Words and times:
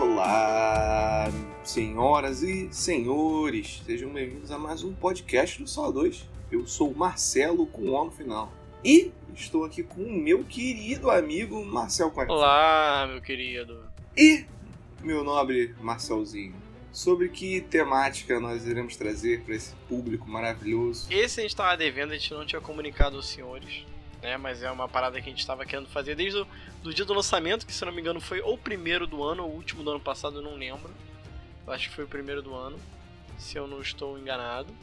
Olá, 0.00 1.28
senhoras 1.64 2.44
e 2.44 2.72
senhores, 2.72 3.82
sejam 3.84 4.10
bem-vindos 4.10 4.52
a 4.52 4.56
mais 4.56 4.84
um 4.84 4.94
podcast 4.94 5.60
do 5.60 5.68
Sala 5.68 5.92
2. 5.92 6.24
Eu 6.52 6.64
sou 6.68 6.92
o 6.92 6.96
Marcelo 6.96 7.66
com 7.66 7.82
o 7.82 7.94
O 7.94 8.04
no 8.04 8.10
final. 8.12 8.52
E 8.84 9.10
estou 9.34 9.64
aqui 9.64 9.82
com 9.82 10.00
o 10.00 10.12
meu 10.12 10.44
querido 10.44 11.10
amigo 11.10 11.64
Marcel 11.64 12.12
Coelho. 12.12 12.30
Olá, 12.30 13.08
meu 13.10 13.20
querido. 13.20 13.84
E 14.16 14.44
meu 15.02 15.24
nobre 15.24 15.74
Marcelzinho. 15.80 16.54
Sobre 16.92 17.28
que 17.28 17.60
temática 17.62 18.38
nós 18.38 18.64
iremos 18.64 18.96
trazer 18.96 19.42
para 19.42 19.56
esse 19.56 19.74
público 19.88 20.30
maravilhoso? 20.30 21.12
Esse 21.12 21.40
a 21.40 21.42
gente 21.42 21.50
estava 21.50 21.76
devendo, 21.76 22.12
a 22.12 22.16
gente 22.16 22.32
não 22.32 22.46
tinha 22.46 22.60
comunicado 22.60 23.16
aos 23.16 23.28
senhores, 23.28 23.84
né? 24.22 24.36
Mas 24.36 24.62
é 24.62 24.70
uma 24.70 24.88
parada 24.88 25.20
que 25.20 25.28
a 25.28 25.30
gente 25.30 25.40
estava 25.40 25.64
querendo 25.64 25.88
fazer 25.88 26.14
desde 26.14 26.40
o 26.84 26.92
dia 26.92 27.04
do 27.04 27.14
lançamento, 27.14 27.66
que 27.66 27.72
se 27.72 27.84
não 27.84 27.92
me 27.92 28.00
engano 28.00 28.20
foi 28.20 28.40
ou 28.40 28.54
o 28.54 28.58
primeiro 28.58 29.06
do 29.06 29.22
ano 29.22 29.44
ou 29.44 29.50
o 29.50 29.54
último 29.54 29.82
do 29.82 29.90
ano 29.90 30.00
passado, 30.00 30.36
eu 30.36 30.42
não 30.42 30.54
lembro. 30.56 30.92
Eu 31.66 31.72
acho 31.72 31.88
que 31.88 31.94
foi 31.94 32.04
o 32.04 32.08
primeiro 32.08 32.42
do 32.42 32.54
ano, 32.54 32.78
se 33.38 33.56
eu 33.56 33.66
não 33.66 33.80
estou 33.80 34.18
enganado. 34.18 34.74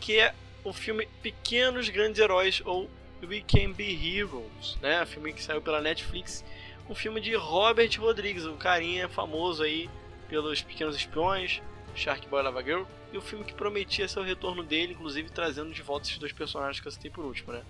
Que 0.00 0.18
é 0.18 0.34
o 0.62 0.72
filme 0.72 1.08
Pequenos 1.22 1.88
Grandes 1.88 2.20
Heróis 2.20 2.62
ou 2.64 2.90
We 3.22 3.42
Can 3.46 3.72
Be 3.72 4.18
Heroes, 4.18 4.76
né? 4.80 5.02
O 5.02 5.06
filme 5.06 5.32
que 5.32 5.42
saiu 5.42 5.62
pela 5.62 5.80
Netflix. 5.80 6.44
Um 6.88 6.94
filme 6.94 7.20
de 7.20 7.34
Robert 7.34 7.90
Rodrigues, 7.98 8.44
o 8.44 8.54
carinha 8.54 9.08
famoso 9.08 9.62
aí 9.62 9.88
pelos 10.28 10.62
Pequenos 10.62 10.96
Espiões, 10.96 11.62
Shark 11.94 12.28
Boy 12.28 12.42
Lava 12.42 12.62
Girl, 12.62 12.82
e 13.12 13.16
o 13.16 13.22
filme 13.22 13.44
que 13.44 13.54
prometia 13.54 14.06
ser 14.06 14.18
o 14.18 14.22
retorno 14.22 14.62
dele, 14.62 14.92
inclusive 14.92 15.30
trazendo 15.30 15.72
de 15.72 15.80
volta 15.80 16.06
esses 16.06 16.18
dois 16.18 16.32
personagens 16.32 16.80
que 16.80 16.88
eu 16.88 16.92
citei 16.92 17.10
por 17.10 17.24
último, 17.24 17.52
né? 17.52 17.62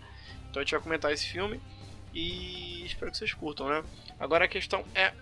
Então 0.55 0.61
a 0.61 0.65
gente 0.65 0.71
vai 0.71 0.81
comentar 0.81 1.13
esse 1.13 1.27
filme 1.27 1.61
e 2.15 2.87
espero 2.87 3.11
que 3.11 3.19
vocês 3.19 3.35
curtam, 3.35 3.69
né? 3.69 3.83
Agora 4.21 4.45
a 4.45 4.49
questão 4.49 4.85
é 4.95 5.13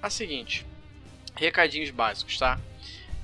a 0.00 0.08
seguinte: 0.08 0.64
recadinhos 1.34 1.90
básicos, 1.90 2.38
tá? 2.38 2.56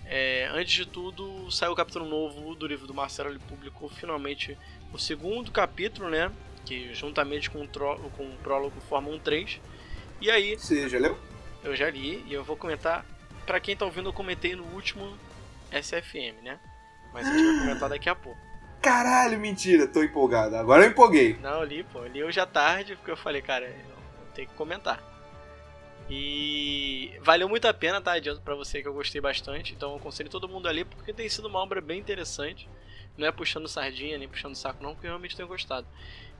É, 0.05 0.51
antes 0.53 0.73
de 0.73 0.87
tudo, 0.87 1.49
saiu 1.53 1.71
o 1.71 1.77
capítulo 1.77 2.05
novo 2.05 2.57
do 2.57 2.67
livro 2.67 2.85
do 2.85 2.93
Marcelo, 2.93 3.31
ele 3.31 3.39
publicou 3.39 3.89
finalmente 3.89 4.59
o 4.93 4.99
segundo 4.99 5.53
capítulo, 5.53 6.11
né? 6.11 6.33
Que 6.65 6.93
juntamente 6.93 7.49
com 7.49 7.63
o, 7.63 7.69
com 7.69 8.25
o 8.25 8.37
prólogo 8.43 8.81
forma 8.81 9.09
um 9.09 9.19
3. 9.21 9.61
E 10.21 10.29
aí. 10.29 10.59
Você 10.59 10.89
já 10.89 10.99
leu? 10.99 11.17
Eu 11.63 11.77
já 11.77 11.89
li 11.89 12.25
e 12.27 12.33
eu 12.33 12.43
vou 12.43 12.57
comentar. 12.57 13.07
Pra 13.47 13.61
quem 13.61 13.77
tá 13.77 13.85
ouvindo, 13.85 14.09
eu 14.09 14.13
comentei 14.13 14.57
no 14.57 14.65
último 14.75 15.17
SFM, 15.71 16.43
né? 16.43 16.59
Mas 17.13 17.25
a 17.25 17.33
gente 17.33 17.45
vai 17.45 17.59
comentar 17.61 17.89
daqui 17.89 18.09
a 18.09 18.17
pouco. 18.17 18.41
Caralho, 18.87 19.37
mentira, 19.41 19.85
tô 19.89 20.01
empolgado. 20.01 20.55
Agora 20.55 20.85
eu 20.85 20.91
empolguei. 20.91 21.37
Não, 21.43 21.59
eu 21.59 21.65
li, 21.65 21.83
pô. 21.83 22.05
Eu 22.05 22.07
li 22.07 22.23
hoje 22.23 22.39
à 22.39 22.47
tarde 22.47 22.95
porque 22.95 23.11
eu 23.11 23.17
falei, 23.17 23.43
cara, 23.43 23.69
tenho 24.33 24.47
que 24.47 24.55
comentar. 24.55 25.03
E 26.09 27.11
valeu 27.21 27.49
muito 27.49 27.67
a 27.67 27.75
pena, 27.75 28.01
tá? 28.01 28.13
Adianto 28.13 28.41
pra 28.43 28.55
você 28.55 28.81
que 28.81 28.87
eu 28.87 28.95
gostei 28.95 29.21
bastante. 29.21 29.75
Então 29.75 29.91
eu 29.91 29.97
aconselho 29.97 30.31
todo 30.31 30.49
mundo 30.49 30.69
ali 30.69 30.85
porque 30.85 31.13
tem 31.13 31.29
sido 31.29 31.49
uma 31.49 31.59
obra 31.59 31.81
bem 31.81 31.99
interessante. 31.99 32.69
Não 33.19 33.27
é 33.27 33.33
puxando 33.33 33.67
sardinha 33.67 34.19
nem 34.19 34.29
puxando 34.29 34.55
saco, 34.55 34.81
não, 34.81 34.95
porque 34.95 35.09
eu 35.09 35.11
realmente 35.11 35.35
tenho 35.35 35.49
gostado. 35.49 35.85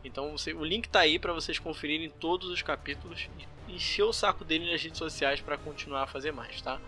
Então 0.05 0.39
você, 0.39 0.53
o 0.53 0.65
link 0.65 0.89
tá 0.89 1.01
aí 1.01 1.19
para 1.19 1.33
vocês 1.33 1.59
conferirem 1.59 2.11
todos 2.11 2.49
os 2.49 2.63
capítulos 2.63 3.29
e 3.69 3.75
encher 3.75 4.05
o 4.05 4.13
saco 4.13 4.45
dele 4.45 4.71
nas 4.71 4.81
redes 4.81 4.99
sociais 4.99 5.41
para 5.41 5.59
continuar 5.59 6.05
a 6.05 6.07
fazer 6.07 6.31
mais, 6.31 6.63
tá? 6.63 6.81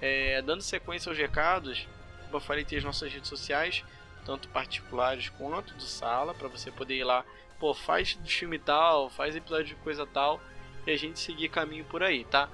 É, 0.00 0.42
dando 0.42 0.62
sequência 0.62 1.08
aos 1.08 1.16
recados, 1.16 1.86
como 2.24 2.38
eu 2.38 2.40
falei, 2.40 2.64
tem 2.64 2.76
as 2.76 2.82
nossas 2.82 3.12
redes 3.12 3.28
sociais, 3.28 3.84
tanto 4.26 4.48
particulares 4.48 5.28
quanto 5.30 5.72
do 5.74 5.82
sala, 5.82 6.34
para 6.34 6.48
você 6.48 6.70
poder 6.70 6.96
ir 6.96 7.04
lá, 7.04 7.24
pô, 7.60 7.72
faz 7.72 8.16
do 8.16 8.28
filme 8.28 8.58
tal, 8.58 9.08
faz 9.08 9.36
episódio 9.36 9.66
de 9.66 9.74
coisa 9.76 10.04
tal, 10.04 10.40
e 10.84 10.90
a 10.90 10.96
gente 10.96 11.20
seguir 11.20 11.48
caminho 11.48 11.84
por 11.84 12.02
aí, 12.02 12.24
tá? 12.24 12.50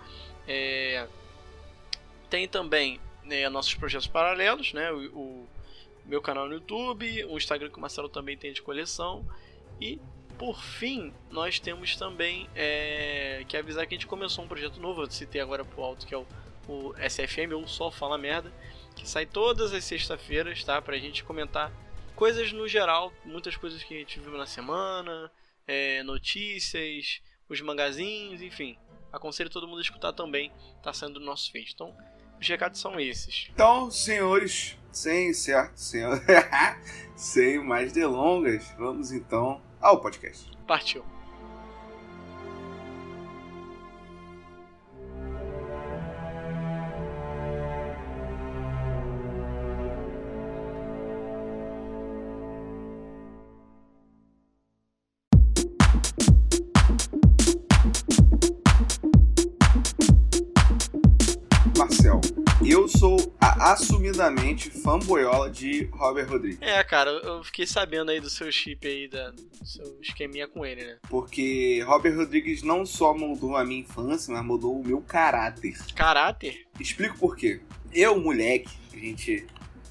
É, 0.47 1.09
tem 2.29 2.47
também 2.47 3.01
né, 3.25 3.49
nossos 3.49 3.75
projetos 3.75 4.07
paralelos, 4.07 4.73
né? 4.73 4.93
O, 4.93 5.19
o, 5.19 5.49
meu 6.05 6.21
canal 6.21 6.49
no 6.49 6.55
YouTube, 6.55 7.25
o 7.27 7.37
Instagram 7.37 7.71
que 7.71 7.79
o 7.79 7.81
Marcelo 7.81 8.09
também 8.09 8.37
tem 8.37 8.53
de 8.53 8.61
coleção. 8.61 9.25
E 9.81 10.01
por 10.37 10.61
fim, 10.61 11.15
nós 11.31 11.61
temos 11.61 11.97
também 11.97 12.49
é, 12.57 13.45
que 13.47 13.57
avisar 13.57 13.87
que 13.87 13.95
a 13.95 13.97
gente 13.97 14.09
começou 14.09 14.45
um 14.45 14.49
projeto 14.49 14.81
novo, 14.81 15.03
eu 15.03 15.11
citei 15.11 15.41
agora 15.41 15.65
pro 15.65 15.83
alto, 15.83 16.05
que 16.05 16.13
é 16.13 16.19
o, 16.19 16.27
o 16.67 16.93
SFM, 17.09 17.53
ou 17.55 17.69
Só 17.69 17.91
Fala 17.91 18.19
Merda, 18.19 18.53
sai 19.05 19.27
todas 19.27 19.73
as 19.73 19.85
sextas-feiras, 19.85 20.63
tá? 20.65 20.81
Pra 20.81 20.99
gente 20.99 21.25
comentar 21.25 21.73
coisas 22.15 22.53
no 22.53 22.69
geral, 22.69 23.13
muitas 23.25 23.57
coisas 23.57 23.83
que 23.83 23.95
a 23.95 23.99
gente 23.99 24.21
viu 24.21 24.37
na 24.37 24.47
semana, 24.47 25.31
é, 25.67 26.03
notícias, 26.03 27.21
os 27.49 27.61
magazines, 27.61 28.43
enfim. 28.43 28.79
Aconselho 29.13 29.51
todo 29.51 29.69
mundo 29.69 29.79
a 29.79 29.83
escutar 29.83 30.13
também, 30.13 30.53
tá 30.83 30.93
saindo 30.93 31.19
do 31.19 31.25
nosso 31.25 31.51
feed. 31.51 31.73
Então, 31.75 31.95
os 32.41 32.49
recados 32.49 32.81
são 32.81 32.99
esses. 32.99 33.49
Então, 33.53 33.91
senhores, 33.91 34.77
sem 34.91 35.33
certo, 35.33 35.77
senhor, 35.77 36.21
sem 37.17 37.63
mais 37.63 37.93
delongas, 37.93 38.73
vamos 38.79 39.13
então 39.13 39.61
ao 39.81 40.01
podcast. 40.01 40.51
Partiu. 40.67 41.05
Assumidamente 63.73 64.71
fanboyola 64.71 65.51
de 65.51 65.89
Robert 65.93 66.29
Rodrigues. 66.29 66.59
É, 66.61 66.83
cara, 66.85 67.11
eu 67.11 67.43
fiquei 67.45 67.67
sabendo 67.67 68.11
aí 68.11 68.21
do 68.21 68.31
seu 68.31 68.51
chip 68.51 68.87
aí, 68.87 69.09
da, 69.09 69.31
do 69.31 69.67
seu 69.67 69.99
esqueminha 70.01 70.47
com 70.47 70.65
ele, 70.65 70.85
né? 70.85 70.99
Porque 71.09 71.83
Robert 71.87 72.17
Rodrigues 72.17 72.63
não 72.63 72.85
só 72.85 73.17
moldou 73.17 73.57
a 73.57 73.65
minha 73.65 73.81
infância, 73.81 74.33
mas 74.33 74.45
moldou 74.45 74.79
o 74.81 74.87
meu 74.87 75.01
caráter. 75.01 75.77
Caráter? 75.95 76.67
Explico 76.79 77.19
por 77.19 77.37
quê. 77.37 77.61
Eu, 77.93 78.21
moleque, 78.21 78.71
a 78.93 78.97
gente 78.97 79.47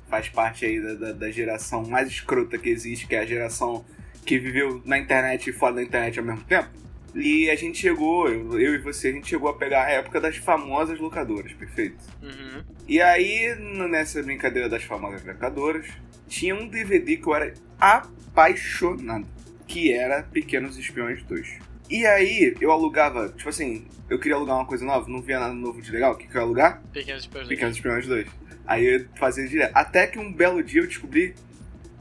faz 0.10 0.28
parte 0.30 0.66
aí 0.66 0.82
da, 0.82 0.94
da, 0.94 1.12
da 1.14 1.32
geração 1.32 1.84
mais 1.84 2.10
escrota 2.10 2.58
que 2.58 2.70
existe, 2.70 3.08
que 3.08 3.16
é 3.16 3.20
a 3.20 3.26
geração 3.26 3.86
que 4.26 4.38
viveu 4.38 4.82
na 4.86 4.98
internet 4.98 5.50
e 5.50 5.54
fora 5.54 5.76
da 5.76 5.84
internet 5.84 6.20
ao 6.20 6.26
mesmo 6.26 6.44
tempo. 6.44 6.70
E 7.14 7.50
a 7.50 7.56
gente 7.56 7.78
chegou, 7.78 8.30
eu, 8.30 8.60
eu, 8.60 8.76
e 8.76 8.78
você, 8.78 9.10
a 9.10 9.12
gente 9.12 9.28
chegou 9.28 9.50
a 9.50 9.54
pegar 9.54 9.86
a 9.86 9.90
época 9.90 10.22
das 10.22 10.38
famosas 10.38 11.00
locadoras, 11.00 11.52
perfeito? 11.54 11.98
Uhum. 12.22 12.64
E 12.88 13.02
aí, 13.02 13.54
nessa 13.90 14.24
brincadeira 14.24 14.70
das 14.70 14.84
famosas 14.84 15.26
locadoras, 15.26 15.88
tinha 16.28 16.56
um 16.56 16.68
DVD 16.68 17.18
que 17.18 17.28
eu 17.28 17.36
era 17.36 17.54
apaixonado, 17.80 19.28
que 19.68 19.92
era 19.92 20.24
Pequenos 20.24 20.78
Espiões 20.78 21.22
2. 21.24 21.60
E 21.90 22.06
aí, 22.06 22.56
eu 22.62 22.72
alugava, 22.72 23.28
tipo 23.30 23.50
assim, 23.50 23.86
eu 24.10 24.18
queria 24.18 24.36
alugar 24.36 24.56
uma 24.56 24.66
coisa 24.66 24.86
nova, 24.86 25.10
não 25.10 25.22
via 25.22 25.40
nada 25.40 25.54
novo 25.54 25.82
de 25.82 25.92
legal, 25.92 26.14
o 26.14 26.18
que, 26.18 26.28
que 26.28 26.36
eu 26.36 26.40
ia 26.40 26.46
alugar? 26.46 26.82
Pequenos 26.94 27.24
Espiões 27.24 27.48
2. 27.48 27.50
Pequenos 27.50 27.76
Espiões 27.76 28.08
2. 28.08 28.28
Aí 28.66 28.86
eu 28.86 29.06
fazia 29.16 29.46
direto. 29.48 29.72
Até 29.76 30.08
que 30.08 30.18
um 30.18 30.32
belo 30.32 30.64
dia 30.64 30.82
eu 30.82 30.88
descobri 30.88 31.36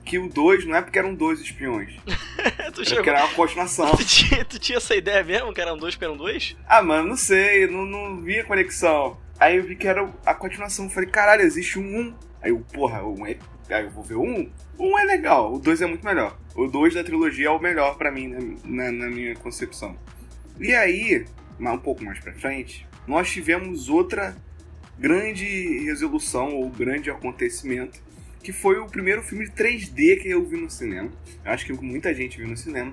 que 0.05 0.19
o 0.19 0.28
2 0.28 0.65
não 0.66 0.77
é 0.77 0.83
porque 0.83 0.99
eram 0.99 1.15
dois 1.15 1.41
espiões. 1.41 1.94
tu, 2.75 2.83
É 2.83 2.84
chegou... 2.84 2.97
porque 2.97 3.11
era 3.11 3.25
uma 3.25 3.34
continuação. 3.34 3.91
tu, 3.97 4.05
tinha, 4.05 4.44
tu 4.44 4.59
tinha 4.59 4.78
essa 4.78 4.94
ideia 4.94 5.22
mesmo, 5.22 5.53
que 5.53 5.61
eram 5.61 5.77
dois 5.77 5.94
para 5.97 6.11
um 6.11 6.16
dois? 6.16 6.56
Ah, 6.66 6.83
mano, 6.83 7.09
não 7.09 7.16
sei, 7.16 7.66
não, 7.66 7.84
não 7.84 8.21
vi 8.21 8.38
a 8.41 8.44
conexão. 8.44 9.19
Aí 9.38 9.56
eu 9.56 9.62
vi 9.65 9.77
que 9.77 9.87
era 9.88 10.09
a 10.27 10.34
continuação. 10.34 10.88
Falei, 10.91 11.09
caralho, 11.09 11.43
existe 11.43 11.78
um 11.78 11.83
1. 11.83 12.15
Aí 12.43 12.50
eu, 12.50 12.61
porra, 12.72 13.03
1 13.05 13.27
é. 13.27 13.37
Aí 13.71 13.84
eu 13.84 13.91
vou 13.91 14.03
ver 14.03 14.15
o 14.15 14.22
1. 14.22 14.50
O 14.78 14.94
1 14.94 14.99
é 14.99 15.05
legal, 15.05 15.55
o 15.55 15.59
2 15.59 15.83
é 15.83 15.87
muito 15.87 16.05
melhor. 16.05 16.37
O 16.55 16.67
2 16.67 16.94
da 16.94 17.05
trilogia 17.05 17.47
é 17.47 17.50
o 17.50 17.59
melhor 17.59 17.97
pra 17.97 18.11
mim, 18.11 18.28
né, 18.28 18.38
na, 18.65 18.91
na 18.91 19.06
minha 19.09 19.34
concepção. 19.37 19.97
E 20.58 20.75
aí, 20.75 21.25
um 21.58 21.79
pouco 21.79 22.02
mais 22.05 22.19
pra 22.19 22.32
frente, 22.35 22.87
nós 23.06 23.31
tivemos 23.31 23.88
outra 23.88 24.37
grande 24.99 25.85
resolução 25.85 26.55
ou 26.56 26.69
grande 26.69 27.11
acontecimento, 27.11 27.99
que 28.42 28.52
foi 28.52 28.78
o 28.78 28.87
primeiro 28.87 29.22
filme 29.22 29.44
de 29.44 29.52
3D 29.52 30.20
que 30.22 30.31
eu 30.31 30.44
vi 30.44 30.56
no 30.56 30.70
cinema. 30.70 31.10
Eu 31.44 31.52
acho 31.52 31.66
que 31.66 31.72
muita 31.72 32.14
gente 32.14 32.38
viu 32.38 32.48
no 32.48 32.56
cinema, 32.56 32.92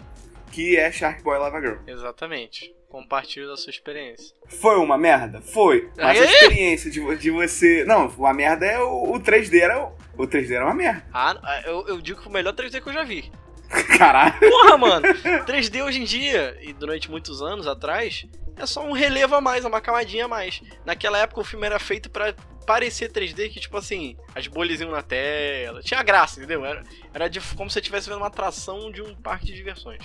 que 0.51 0.75
é 0.77 0.91
Shark 0.91 1.23
Boy 1.23 1.38
Lava 1.38 1.59
Girl. 1.59 1.77
Exatamente. 1.88 2.73
Compartilhe 2.89 3.45
da 3.45 3.57
sua 3.57 3.69
experiência. 3.69 4.33
Foi 4.47 4.77
uma 4.77 4.97
merda? 4.97 5.41
Foi. 5.41 5.89
Mas 5.97 6.19
a 6.19 6.23
Aê! 6.23 6.31
experiência 6.31 6.89
de, 6.89 7.15
de 7.17 7.29
você. 7.31 7.83
Não, 7.83 8.07
uma 8.07 8.33
merda 8.33 8.65
é 8.65 8.79
o, 8.79 9.13
o 9.13 9.19
3D 9.19 9.59
era. 9.59 9.83
O, 9.83 10.23
o 10.23 10.27
3D 10.27 10.51
era 10.51 10.65
uma 10.65 10.73
merda. 10.73 11.05
Ah, 11.13 11.61
eu, 11.65 11.85
eu 11.88 12.01
digo 12.01 12.17
que 12.17 12.23
foi 12.23 12.31
o 12.31 12.33
melhor 12.33 12.53
3D 12.53 12.81
que 12.81 12.88
eu 12.88 12.94
já 12.94 13.03
vi. 13.03 13.29
Caralho. 13.97 14.39
Porra, 14.39 14.77
mano! 14.77 15.07
3D 15.45 15.83
hoje 15.83 16.01
em 16.01 16.05
dia, 16.05 16.57
e 16.61 16.71
durante 16.71 17.11
muitos 17.11 17.41
anos 17.41 17.67
atrás, 17.67 18.25
é 18.55 18.65
só 18.65 18.85
um 18.85 18.94
relevo 18.94 19.35
a 19.35 19.41
mais, 19.41 19.65
uma 19.65 19.81
camadinha 19.81 20.25
a 20.25 20.27
mais. 20.27 20.61
Naquela 20.85 21.17
época 21.19 21.41
o 21.41 21.44
filme 21.44 21.65
era 21.65 21.79
feito 21.79 22.09
pra 22.09 22.33
parecer 22.68 23.10
3D, 23.10 23.50
que 23.50 23.62
tipo 23.62 23.78
assim, 23.78 24.18
as 24.36 24.46
bolhas 24.46 24.81
iam 24.81 24.92
na 24.92 25.02
tela. 25.02 25.81
Tinha 25.81 26.04
graça, 26.04 26.38
entendeu? 26.38 26.66
Era, 26.66 26.84
era 27.14 27.28
de, 27.30 27.40
como 27.56 27.69
se 27.69 27.75
você 27.75 27.80
estivesse 27.80 28.10
vendo 28.10 28.18
uma 28.18 28.28
atração 28.28 28.92
de 28.92 29.02
um 29.02 29.16
parque 29.16 29.46
de 29.46 29.54
diversões. 29.54 30.04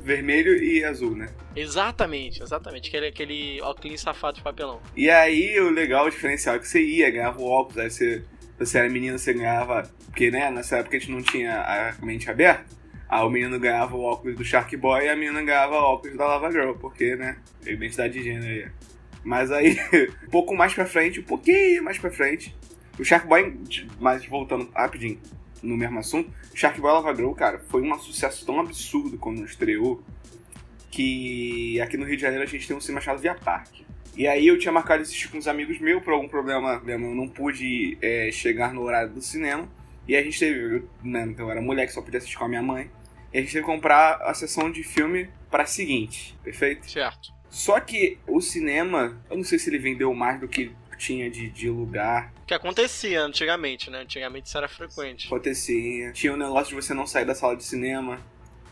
vermelho 0.00 0.62
e 0.62 0.84
azul, 0.84 1.16
né? 1.16 1.30
Exatamente, 1.56 2.42
exatamente. 2.42 2.88
Aquele, 2.88 3.06
aquele 3.06 3.60
óculos 3.62 4.00
safado 4.00 4.36
de 4.36 4.42
papelão. 4.42 4.80
E 4.94 5.08
aí, 5.08 5.58
o 5.58 5.70
legal, 5.70 6.06
o 6.06 6.10
diferencial 6.10 6.56
é 6.56 6.58
que 6.58 6.68
você 6.68 6.82
ia, 6.82 7.10
ganhava 7.10 7.40
o 7.40 7.46
óculos, 7.46 7.78
aí 7.78 7.90
você, 7.90 8.22
você 8.58 8.78
era 8.78 8.88
menina, 8.90 9.16
você 9.16 9.32
ganhava. 9.32 9.82
Porque, 10.04 10.30
né, 10.30 10.50
nessa 10.50 10.76
época 10.76 10.96
a 10.96 11.00
gente 11.00 11.10
não 11.10 11.22
tinha 11.22 11.60
a 11.60 12.04
mente 12.04 12.30
aberta. 12.30 12.66
Aí 13.08 13.24
o 13.24 13.30
menino 13.30 13.58
ganhava 13.58 13.96
o 13.96 14.02
óculos 14.02 14.36
do 14.36 14.44
Shark 14.44 14.76
Boy 14.76 15.06
e 15.06 15.08
a 15.08 15.16
menina 15.16 15.42
ganhava 15.42 15.74
o 15.74 15.82
óculos 15.82 16.16
da 16.16 16.26
Lava 16.26 16.52
Girl, 16.52 16.74
porque, 16.74 17.16
né, 17.16 17.38
identidade 17.66 18.12
de 18.12 18.22
gênero 18.22 18.46
aí. 18.46 18.70
Mas 19.22 19.50
aí, 19.50 19.76
um 20.26 20.30
pouco 20.30 20.54
mais 20.54 20.72
pra 20.72 20.86
frente, 20.86 21.20
um 21.20 21.24
pouquinho 21.24 21.82
mais 21.82 21.98
pra 21.98 22.10
frente, 22.10 22.54
o 22.98 23.04
Shark 23.04 23.26
Boy, 23.26 23.58
mas 23.98 24.24
voltando 24.26 24.70
rapidinho 24.74 25.18
no 25.62 25.76
mesmo 25.76 25.98
assunto, 25.98 26.30
Shark 26.54 26.80
Boy 26.80 26.92
Lava 26.92 27.14
Girl, 27.14 27.32
cara, 27.32 27.58
foi 27.68 27.82
um 27.82 27.98
sucesso 27.98 28.44
tão 28.44 28.60
absurdo 28.60 29.18
quando 29.18 29.44
estreou 29.44 30.02
que 30.90 31.80
aqui 31.80 31.96
no 31.96 32.04
Rio 32.04 32.16
de 32.16 32.22
Janeiro 32.22 32.42
a 32.42 32.46
gente 32.46 32.66
tem 32.66 32.76
um 32.76 32.80
cinema 32.80 33.00
chamado 33.00 33.20
Via 33.20 33.34
Parque. 33.34 33.84
E 34.16 34.26
aí 34.26 34.46
eu 34.46 34.58
tinha 34.58 34.72
marcado 34.72 35.02
assistir 35.02 35.28
com 35.28 35.38
uns 35.38 35.46
amigos 35.46 35.78
meus, 35.78 36.02
por 36.02 36.12
algum 36.12 36.28
problema 36.28 36.82
eu 36.86 36.98
não 36.98 37.28
pude 37.28 37.96
é, 38.02 38.30
chegar 38.32 38.74
no 38.74 38.82
horário 38.82 39.10
do 39.10 39.22
cinema. 39.22 39.68
E 40.08 40.16
a 40.16 40.22
gente 40.22 40.38
teve, 40.38 40.76
eu, 40.76 40.88
né, 41.02 41.22
então 41.22 41.46
eu 41.46 41.50
era 41.52 41.62
mulher 41.62 41.86
que 41.86 41.92
só 41.92 42.02
podia 42.02 42.18
assistir 42.18 42.36
com 42.36 42.44
a 42.44 42.48
minha 42.48 42.62
mãe. 42.62 42.90
E 43.32 43.38
a 43.38 43.40
gente 43.40 43.52
teve 43.52 43.64
que 43.64 43.70
comprar 43.70 44.16
a 44.22 44.34
sessão 44.34 44.70
de 44.70 44.82
filme 44.82 45.30
para 45.48 45.64
seguinte, 45.64 46.36
perfeito? 46.42 46.90
Certo. 46.90 47.32
Só 47.50 47.80
que 47.80 48.18
o 48.26 48.40
cinema, 48.40 49.20
eu 49.28 49.36
não 49.36 49.44
sei 49.44 49.58
se 49.58 49.68
ele 49.68 49.78
vendeu 49.78 50.14
mais 50.14 50.40
do 50.40 50.48
que 50.48 50.72
tinha 50.96 51.30
de, 51.30 51.48
de 51.48 51.68
lugar. 51.68 52.32
Que 52.46 52.54
acontecia 52.54 53.22
antigamente, 53.22 53.90
né? 53.90 54.02
Antigamente 54.02 54.46
isso 54.46 54.58
era 54.58 54.68
frequente. 54.68 55.26
Acontecia. 55.26 56.12
Tinha 56.12 56.32
o 56.32 56.36
negócio 56.36 56.68
de 56.68 56.74
você 56.80 56.94
não 56.94 57.06
sair 57.06 57.24
da 57.24 57.34
sala 57.34 57.56
de 57.56 57.64
cinema. 57.64 58.20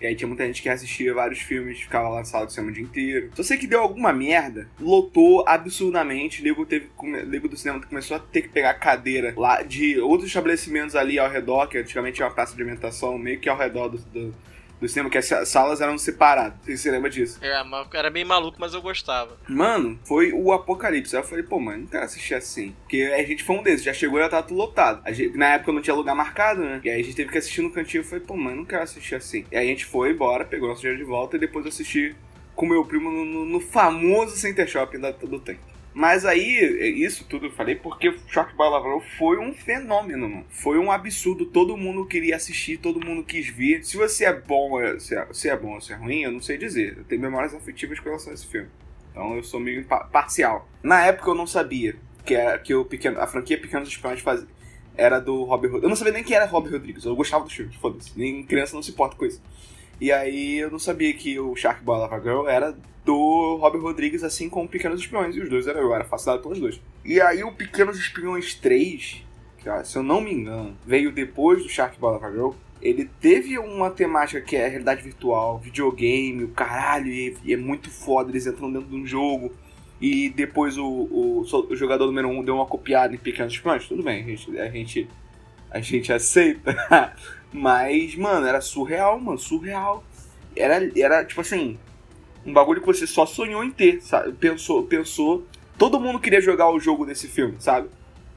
E 0.01 0.07
aí 0.07 0.15
tinha 0.15 0.29
muita 0.29 0.47
gente 0.47 0.63
que 0.63 0.69
assistia 0.69 1.13
vários 1.13 1.41
filmes, 1.41 1.81
ficava 1.81 2.09
lá 2.09 2.19
na 2.19 2.25
sala 2.25 2.47
de 2.47 2.53
cinema 2.53 2.71
o 2.71 2.75
dia 2.75 2.85
inteiro. 2.85 3.31
Só 3.35 3.43
sei 3.43 3.57
que 3.57 3.67
deu 3.67 3.81
alguma 3.81 4.13
merda, 4.13 4.69
lotou 4.79 5.43
absurdamente. 5.49 6.41
Nego, 6.41 6.65
teve, 6.65 6.89
nego 7.27 7.49
do 7.49 7.57
cinema 7.57 7.85
começou 7.85 8.17
a 8.17 8.21
ter 8.21 8.43
que 8.43 8.49
pegar 8.49 8.75
cadeira 8.75 9.35
lá 9.37 9.63
de 9.63 9.99
outros 9.99 10.29
estabelecimentos 10.29 10.95
ali 10.95 11.19
ao 11.19 11.29
redor, 11.29 11.67
que 11.67 11.79
antigamente 11.79 12.17
tinha 12.17 12.29
uma 12.29 12.35
praça 12.35 12.55
de 12.55 12.63
alimentação 12.63 13.19
meio 13.19 13.41
que 13.41 13.49
ao 13.49 13.59
redor 13.59 13.89
do, 13.89 13.99
do 13.99 14.35
do 14.81 14.89
cinema, 14.89 15.11
que 15.11 15.19
as 15.19 15.49
salas 15.49 15.81
eram 15.81 15.99
separadas. 15.99 16.59
Você 16.67 16.91
lembra 16.91 17.11
disso? 17.11 17.39
É, 17.43 17.63
era 17.95 18.11
bem 18.11 18.25
maluco, 18.25 18.59
mas 18.61 18.75
eu 18.75 18.83
gostava. 18.83 19.37
Mano, 19.49 19.99
foi 20.05 20.33
o 20.33 20.53
apocalipse. 20.53 21.17
Aí 21.17 21.23
eu 21.23 21.27
falei, 21.27 21.45
pô, 21.45 21.59
mano, 21.59 21.83
não 21.83 21.87
quero 21.87 22.05
assistir 22.05 22.35
assim. 22.35 22.75
Porque 22.83 23.03
a 23.15 23.23
gente 23.25 23.43
foi 23.43 23.57
um 23.57 23.63
desses, 23.63 23.85
já 23.85 23.93
chegou 23.93 24.19
e 24.19 24.23
já 24.23 24.29
tava 24.29 24.47
tudo 24.47 24.59
lotado. 24.59 25.03
Gente, 25.13 25.37
na 25.37 25.55
época 25.55 25.73
não 25.73 25.83
tinha 25.83 25.95
lugar 25.95 26.15
marcado, 26.15 26.63
né? 26.63 26.81
E 26.85 26.91
aí 26.91 27.01
a 27.01 27.05
gente 27.05 27.17
teve 27.17 27.31
que 27.31 27.39
assistir 27.39 27.63
no 27.63 27.71
cantinho. 27.71 28.03
Eu 28.03 28.05
falei, 28.05 28.25
pô, 28.25 28.37
mano, 28.37 28.57
não 28.57 28.65
quero 28.65 28.83
assistir 28.83 29.15
assim. 29.15 29.45
E 29.51 29.57
aí 29.57 29.67
a 29.67 29.71
gente 29.71 29.85
foi 29.85 30.11
embora, 30.11 30.45
pegou 30.45 30.69
nosso 30.69 30.81
dinheiro 30.81 31.03
de 31.03 31.09
volta 31.09 31.37
e 31.37 31.41
depois 31.41 31.67
assisti 31.67 32.15
com 32.55 32.67
meu 32.67 32.85
primo 32.85 33.11
no, 33.11 33.25
no, 33.25 33.45
no 33.45 33.61
famoso 33.61 34.37
Center 34.37 34.67
Shopping 34.67 34.99
da, 34.99 35.13
do 35.13 35.39
tempo. 35.39 35.61
Mas 35.94 36.25
aí, 36.25 37.02
isso 37.02 37.25
tudo 37.25 37.46
eu 37.46 37.50
falei 37.50 37.75
porque 37.75 38.11
Boy 38.11 38.70
Lava 38.70 39.00
foi 39.19 39.38
um 39.38 39.52
fenômeno, 39.52 40.29
mano. 40.29 40.46
Foi 40.49 40.79
um 40.79 40.93
absurdo. 40.93 41.46
Todo 41.46 41.76
mundo 41.76 42.06
queria 42.06 42.37
assistir, 42.37 42.79
todo 42.79 43.05
mundo 43.05 43.25
quis 43.25 43.49
ver. 43.49 43.85
Se 43.85 43.96
você 43.96 44.25
é 44.25 44.32
bom, 44.32 44.81
é, 44.81 44.99
se 44.99 45.17
é, 45.17 45.26
se 45.32 45.49
é 45.49 45.56
bom 45.56 45.75
ou 45.75 45.81
se 45.81 45.93
é 45.93 45.96
ruim, 45.96 46.23
eu 46.23 46.32
não 46.32 46.40
sei 46.40 46.56
dizer. 46.56 46.99
Eu 46.99 47.05
tenho 47.05 47.20
memórias 47.20 47.55
afetivas 47.55 47.99
com 47.99 48.06
relação 48.06 48.31
a 48.31 48.35
esse 48.35 48.46
filme. 48.46 48.69
Então 49.11 49.35
eu 49.35 49.43
sou 49.43 49.58
meio 49.58 49.85
parcial. 49.85 50.69
Na 50.82 51.05
época 51.05 51.31
eu 51.31 51.35
não 51.35 51.46
sabia 51.46 51.96
que, 52.25 52.35
era, 52.35 52.58
que 52.58 52.75
o 52.75 52.85
pequeno, 52.85 53.20
a 53.20 53.26
franquia 53.26 53.58
Pequenos 53.58 53.88
Espiões 53.88 54.20
fazia 54.20 54.46
era 54.99 55.20
do 55.20 55.44
Robert 55.44 55.70
Rodrigues. 55.70 55.82
Eu 55.85 55.88
não 55.88 55.96
sabia 55.96 56.12
nem 56.12 56.25
quem 56.25 56.37
era 56.37 56.44
Robert 56.44 56.73
Rodrigues. 56.73 57.05
Eu 57.05 57.14
gostava 57.14 57.44
do 57.44 57.50
filme, 57.50 57.73
foda-se. 57.81 58.12
Nem 58.17 58.43
criança 58.43 58.75
não 58.75 58.82
se 58.82 58.90
importa 58.90 59.17
com 59.17 59.25
isso. 59.25 59.40
E 60.00 60.12
aí 60.12 60.59
eu 60.59 60.71
não 60.71 60.79
sabia 60.79 61.12
que 61.12 61.39
o 61.39 61.56
Shark 61.56 61.83
Boy 61.83 61.99
Lava 61.99 62.21
Girl 62.21 62.47
era 62.47 62.77
do 63.05 63.56
Robert 63.56 63.81
Rodrigues, 63.81 64.23
assim 64.23 64.49
como 64.49 64.69
Pequenos 64.69 65.00
Espiões. 65.00 65.35
E 65.35 65.41
os 65.41 65.49
dois 65.49 65.67
eram 65.67 65.81
eu, 65.81 65.95
era 65.95 66.05
fascinado 66.05 66.43
pelos 66.43 66.61
dois. 66.61 66.81
E 67.05 67.21
aí 67.21 67.43
o 67.43 67.53
Pequenos 67.53 67.99
Espiões 67.99 68.55
3, 68.55 69.25
que, 69.59 69.85
se 69.85 69.97
eu 69.97 70.03
não 70.03 70.21
me 70.21 70.33
engano, 70.33 70.77
veio 70.87 71.11
depois 71.11 71.62
do 71.62 71.69
Shark 71.69 71.99
Boy 71.99 72.12
Lava 72.12 72.31
Girl. 72.31 72.50
Ele 72.81 73.11
teve 73.21 73.59
uma 73.59 73.91
temática 73.91 74.41
que 74.41 74.55
é 74.55 74.69
realidade 74.69 75.03
virtual, 75.03 75.59
videogame, 75.59 76.45
o 76.45 76.49
caralho, 76.49 77.09
e, 77.09 77.37
e 77.45 77.53
é 77.53 77.56
muito 77.56 77.91
foda. 77.91 78.31
Eles 78.31 78.47
entram 78.47 78.73
dentro 78.73 78.89
de 78.89 78.97
um 78.97 79.06
jogo 79.06 79.53
e 80.00 80.29
depois 80.29 80.79
o, 80.79 80.87
o, 80.87 81.41
o, 81.41 81.77
jogador 81.77 82.06
número 82.06 82.29
1 82.29 82.39
um 82.39 82.45
deu 82.45 82.55
uma 82.55 82.67
copiada 82.67 83.15
em 83.15 83.19
Pequenos 83.19 83.53
Espiões. 83.53 83.89
Tudo 83.89 84.03
bem, 84.03 84.23
a 84.23 84.27
gente, 84.27 84.59
a 84.59 84.69
gente, 84.71 85.09
a 85.71 85.81
gente 85.81 86.12
aceita. 86.12 86.77
Mas, 87.53 88.15
mano, 88.15 88.47
era 88.47 88.61
surreal, 88.61 89.19
mano, 89.19 89.39
surreal. 89.39 90.05
Era, 90.55 90.91
era 90.99 91.25
tipo 91.25 91.41
assim, 91.41 91.79
um 92.45 92.53
bagulho 92.53 92.81
que 92.81 92.87
você 92.87 93.06
só 93.06 93.25
sonhou 93.25 93.65
em 93.65 93.71
ter, 93.71 94.03
sabe? 94.03 94.33
Pensou, 94.33 94.85
pensou. 94.85 95.47
Todo 95.77 96.00
mundo 96.00 96.19
queria 96.19 96.41
jogar 96.41 96.71
o 96.71 96.81
jogo 96.81 97.06
desse 97.06 97.29
filme, 97.29 97.56
sabe? 97.59 97.89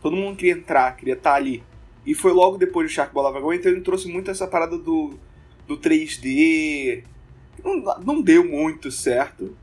Todo 0.01 0.15
mundo 0.15 0.37
queria 0.37 0.53
entrar, 0.53 0.95
queria 0.95 1.13
estar 1.13 1.31
tá 1.31 1.35
ali. 1.35 1.63
E 2.05 2.13
foi 2.13 2.31
logo 2.31 2.57
depois 2.57 2.87
do 2.87 2.93
Shark 2.93 3.13
Bola 3.13 3.31
Vagão, 3.31 3.53
então 3.53 3.71
ele 3.71 3.81
trouxe 3.81 4.07
muito 4.07 4.31
essa 4.31 4.47
parada 4.47 4.77
do, 4.77 5.19
do 5.67 5.77
3D. 5.77 7.03
Não, 7.63 7.99
não 7.99 8.21
deu 8.21 8.43
muito 8.47 8.91
certo. 8.91 9.55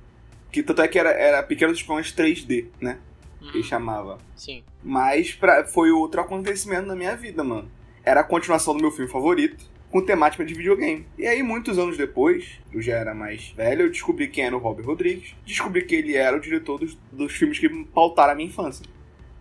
Que 0.51 0.63
tanto 0.63 0.83
é 0.83 0.89
que 0.89 0.99
era, 0.99 1.11
era 1.11 1.43
Pequenos 1.43 1.79
Espiões 1.79 2.13
3D, 2.13 2.67
né? 2.81 2.99
Uhum. 3.41 3.51
Que 3.51 3.59
ele 3.59 3.65
chamava. 3.65 4.19
Sim. 4.35 4.63
Mas 4.83 5.33
pra, 5.33 5.65
foi 5.65 5.91
outro 5.91 6.21
acontecimento 6.21 6.87
na 6.87 6.97
minha 6.97 7.17
vida, 7.17 7.43
mano 7.45 7.78
era 8.09 8.21
a 8.21 8.25
continuação 8.25 8.75
do 8.75 8.81
meu 8.81 8.91
filme 8.91 9.11
favorito, 9.11 9.67
com 9.91 10.01
temática 10.01 10.43
de 10.43 10.55
videogame. 10.55 11.05
E 11.19 11.27
aí, 11.27 11.43
muitos 11.43 11.79
anos 11.79 11.97
depois, 11.99 12.59
eu 12.73 12.81
já 12.81 12.95
era 12.95 13.15
mais 13.15 13.51
velho, 13.51 13.83
eu 13.83 13.91
descobri 13.91 14.29
quem 14.29 14.45
era 14.45 14.57
o 14.57 14.59
Robert 14.59 14.87
Rodrigues, 14.87 15.35
descobri 15.47 15.83
que 15.83 15.95
ele 15.95 16.17
era 16.17 16.35
o 16.35 16.41
diretor 16.41 16.79
dos, 16.79 16.97
dos 17.13 17.35
filmes 17.35 17.59
que 17.59 17.69
pautaram 17.69 18.33
a 18.33 18.35
minha 18.35 18.49
infância. 18.49 18.85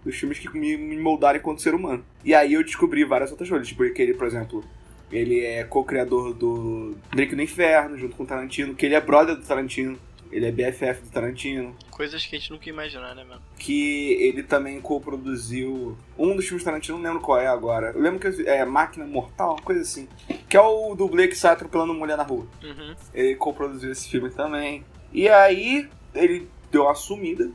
Dos 0.04 0.18
filmes 0.18 0.40
que 0.40 0.50
me, 0.58 0.76
me 0.76 0.98
moldaram 0.98 1.40
enquanto 1.40 1.62
ser 1.62 1.74
humano. 1.74 2.04
E 2.26 2.36
aí 2.36 2.54
eu 2.54 2.64
descobri 2.64 3.06
várias 3.06 3.32
outras 3.32 3.50
coisas, 3.50 3.68
tipo 3.70 3.90
que 3.90 4.02
ele, 4.02 4.14
por 4.14 4.28
exemplo, 4.28 4.62
ele 5.10 5.46
é 5.46 5.64
co-criador 5.64 6.34
do 6.34 6.98
Drake 7.12 7.36
no 7.36 7.42
Inferno, 7.42 7.98
junto 7.98 8.18
com 8.18 8.24
o 8.24 8.28
Tarantino, 8.28 8.76
que 8.76 8.86
ele 8.86 8.96
é 8.96 9.02
brother 9.02 9.38
do 9.38 9.46
Tarantino. 9.46 9.98
Ele 10.32 10.46
é 10.46 10.52
BFF 10.52 11.04
do 11.04 11.10
Tarantino. 11.10 11.76
Coisas 11.90 12.26
que 12.26 12.36
a 12.36 12.40
gente 12.40 12.52
nunca 12.52 12.66
ia 12.68 12.74
imaginar, 12.74 13.16
né, 13.16 13.24
mano? 13.24 13.42
Que 13.58 14.14
ele 14.22 14.44
também 14.44 14.80
co-produziu 14.82 15.98
um 16.18 16.36
dos 16.36 16.46
filmes 16.46 16.64
do 16.64 16.66
Tarantino, 16.66 16.98
não 16.98 17.04
lembro 17.06 17.22
qual 17.22 17.40
é 17.40 17.48
agora. 17.48 17.92
Eu 17.96 18.02
lembro 18.02 18.20
que 18.20 18.48
é 18.48 18.64
Máquina 18.66 19.06
Mortal, 19.06 19.54
uma 19.54 19.62
coisa 19.62 19.82
assim. 19.82 20.08
Que 20.50 20.58
é 20.58 20.62
o 20.62 20.96
dublê 20.96 21.28
que 21.28 21.36
sai 21.36 21.54
atropelando 21.54 21.94
mulher 21.94 22.18
na 22.18 22.24
rua. 22.24 22.48
Uhum. 22.64 22.96
Ele 23.14 23.36
co-produziu 23.36 23.92
esse 23.92 24.10
filme 24.10 24.30
também. 24.30 24.84
E 25.12 25.28
aí, 25.30 25.90
ele 26.14 26.48
deu 26.72 26.84
uma 26.84 26.96
sumida. 26.96 27.50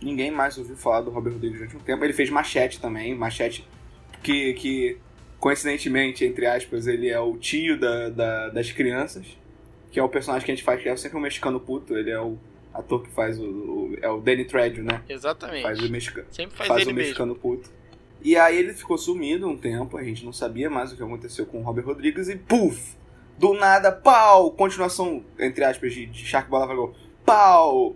Ninguém 0.00 0.30
mais 0.30 0.58
ouviu 0.58 0.76
falar 0.76 1.00
do 1.00 1.10
Robert 1.10 1.32
Rodrigues 1.32 1.58
durante 1.58 1.76
um 1.76 1.80
tempo. 1.80 2.04
Ele 2.04 2.12
fez 2.12 2.30
Machete 2.30 2.80
também. 2.80 3.14
Machete 3.14 3.66
que, 4.22 4.54
que 4.54 4.98
coincidentemente, 5.38 6.24
entre 6.24 6.46
aspas, 6.46 6.86
ele 6.86 7.08
é 7.08 7.20
o 7.20 7.36
tio 7.36 7.78
da, 7.78 8.08
da 8.10 8.48
das 8.50 8.72
crianças 8.72 9.26
que 9.90 9.98
é 9.98 10.02
o 10.02 10.08
personagem 10.08 10.44
que 10.44 10.52
a 10.52 10.54
gente 10.54 10.64
faz, 10.64 10.82
que 10.82 10.88
é 10.88 10.96
sempre 10.96 11.18
um 11.18 11.20
mexicano 11.20 11.58
puto, 11.60 11.96
ele 11.96 12.10
é 12.10 12.20
o 12.20 12.36
ator 12.72 13.02
que 13.02 13.10
faz 13.10 13.38
o. 13.38 13.44
o 13.44 13.96
é 14.00 14.08
o 14.08 14.20
Danny 14.20 14.44
Trejo, 14.44 14.82
né? 14.82 15.02
Exatamente. 15.08 15.62
Faz 15.62 15.80
o 15.80 15.90
mexicano. 15.90 16.26
Sempre 16.30 16.56
faz, 16.56 16.68
faz 16.68 16.82
ele 16.82 16.92
o 16.92 16.94
mexicano 16.94 17.32
mesmo. 17.32 17.42
puto. 17.42 17.70
E 18.22 18.36
aí 18.36 18.58
ele 18.58 18.72
ficou 18.72 18.98
sumido 18.98 19.48
um 19.48 19.56
tempo, 19.56 19.96
a 19.96 20.02
gente 20.02 20.24
não 20.24 20.32
sabia 20.32 20.68
mais 20.68 20.92
o 20.92 20.96
que 20.96 21.02
aconteceu 21.02 21.46
com 21.46 21.60
o 21.60 21.62
Robert 21.62 21.86
Rodrigues 21.86 22.28
e 22.28 22.36
puf! 22.36 22.96
Do 23.38 23.54
nada, 23.54 23.92
pau! 23.92 24.50
Continuação, 24.50 25.22
entre 25.38 25.62
aspas, 25.64 25.92
de, 25.92 26.06
de 26.06 26.24
Shark 26.24 26.50
Bala 26.50 26.92
Pau! 27.24 27.94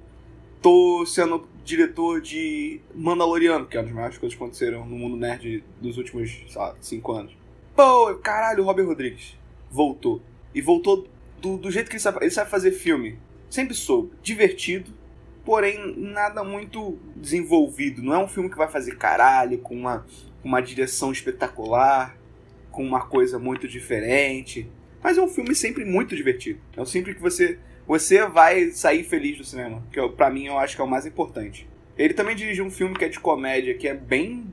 Tô 0.61 1.05
sendo 1.05 1.49
diretor 1.65 2.21
de 2.21 2.81
Mandaloriano, 2.95 3.67
que 3.67 3.77
é 3.77 3.81
uma 3.81 3.87
das 3.87 3.95
maiores 3.95 4.19
coisas 4.19 4.37
que 4.37 4.43
aconteceram 4.43 4.87
no 4.87 4.97
mundo 4.97 5.17
nerd 5.17 5.65
dos 5.81 5.99
últimos, 5.99 6.31
sei 6.49 6.61
lá, 6.61 6.77
cinco 6.81 7.13
anos. 7.13 7.33
Pô, 7.75 8.15
caralho, 8.17 8.63
o 8.63 8.67
Robert 8.67 8.87
Rodrigues 8.87 9.37
voltou. 9.69 10.21
E 10.55 10.61
voltou 10.61 11.09
do, 11.43 11.59
do 11.59 11.71
jeito 11.71 11.91
que 11.91 11.97
ele 11.97 12.01
sabe, 12.01 12.19
ele 12.23 12.31
sabe 12.31 12.49
fazer 12.49 12.71
filme. 12.71 13.19
Sempre 13.51 13.75
soube. 13.75 14.13
Divertido, 14.23 14.93
porém 15.45 15.95
nada 15.97 16.43
muito 16.45 16.99
desenvolvido. 17.17 18.01
Não 18.03 18.15
é 18.15 18.19
um 18.19 18.29
filme 18.29 18.49
que 18.49 18.57
vai 18.57 18.69
fazer 18.69 18.97
caralho, 18.97 19.59
com 19.59 19.75
uma, 19.75 20.07
uma 20.43 20.63
direção 20.63 21.11
espetacular, 21.11 22.17
com 22.71 22.85
uma 22.85 23.05
coisa 23.05 23.39
muito 23.39 23.67
diferente. 23.67 24.71
Mas 25.03 25.19
é 25.19 25.23
um 25.23 25.29
filme 25.29 25.55
sempre 25.55 25.85
muito 25.85 26.15
divertido. 26.15 26.61
É 26.77 26.81
um 26.81 26.87
sempre 26.87 27.15
que 27.15 27.21
você 27.21 27.59
você 27.85 28.25
vai 28.25 28.71
sair 28.71 29.03
feliz 29.03 29.37
do 29.37 29.45
cinema, 29.45 29.83
que 29.93 30.01
para 30.11 30.31
mim 30.31 30.47
eu 30.47 30.57
acho 30.57 30.77
que 30.77 30.81
é 30.81 30.85
o 30.85 30.89
mais 30.89 31.05
importante. 31.05 31.69
Ele 31.99 32.15
também 32.15 32.37
dirigiu 32.37 32.65
um 32.65 32.71
filme 32.71 32.95
que 32.95 33.05
é 33.05 33.09
de 33.09 33.19
comédia, 33.19 33.75
que 33.75 33.89
é 33.89 33.93
bem 33.93 34.47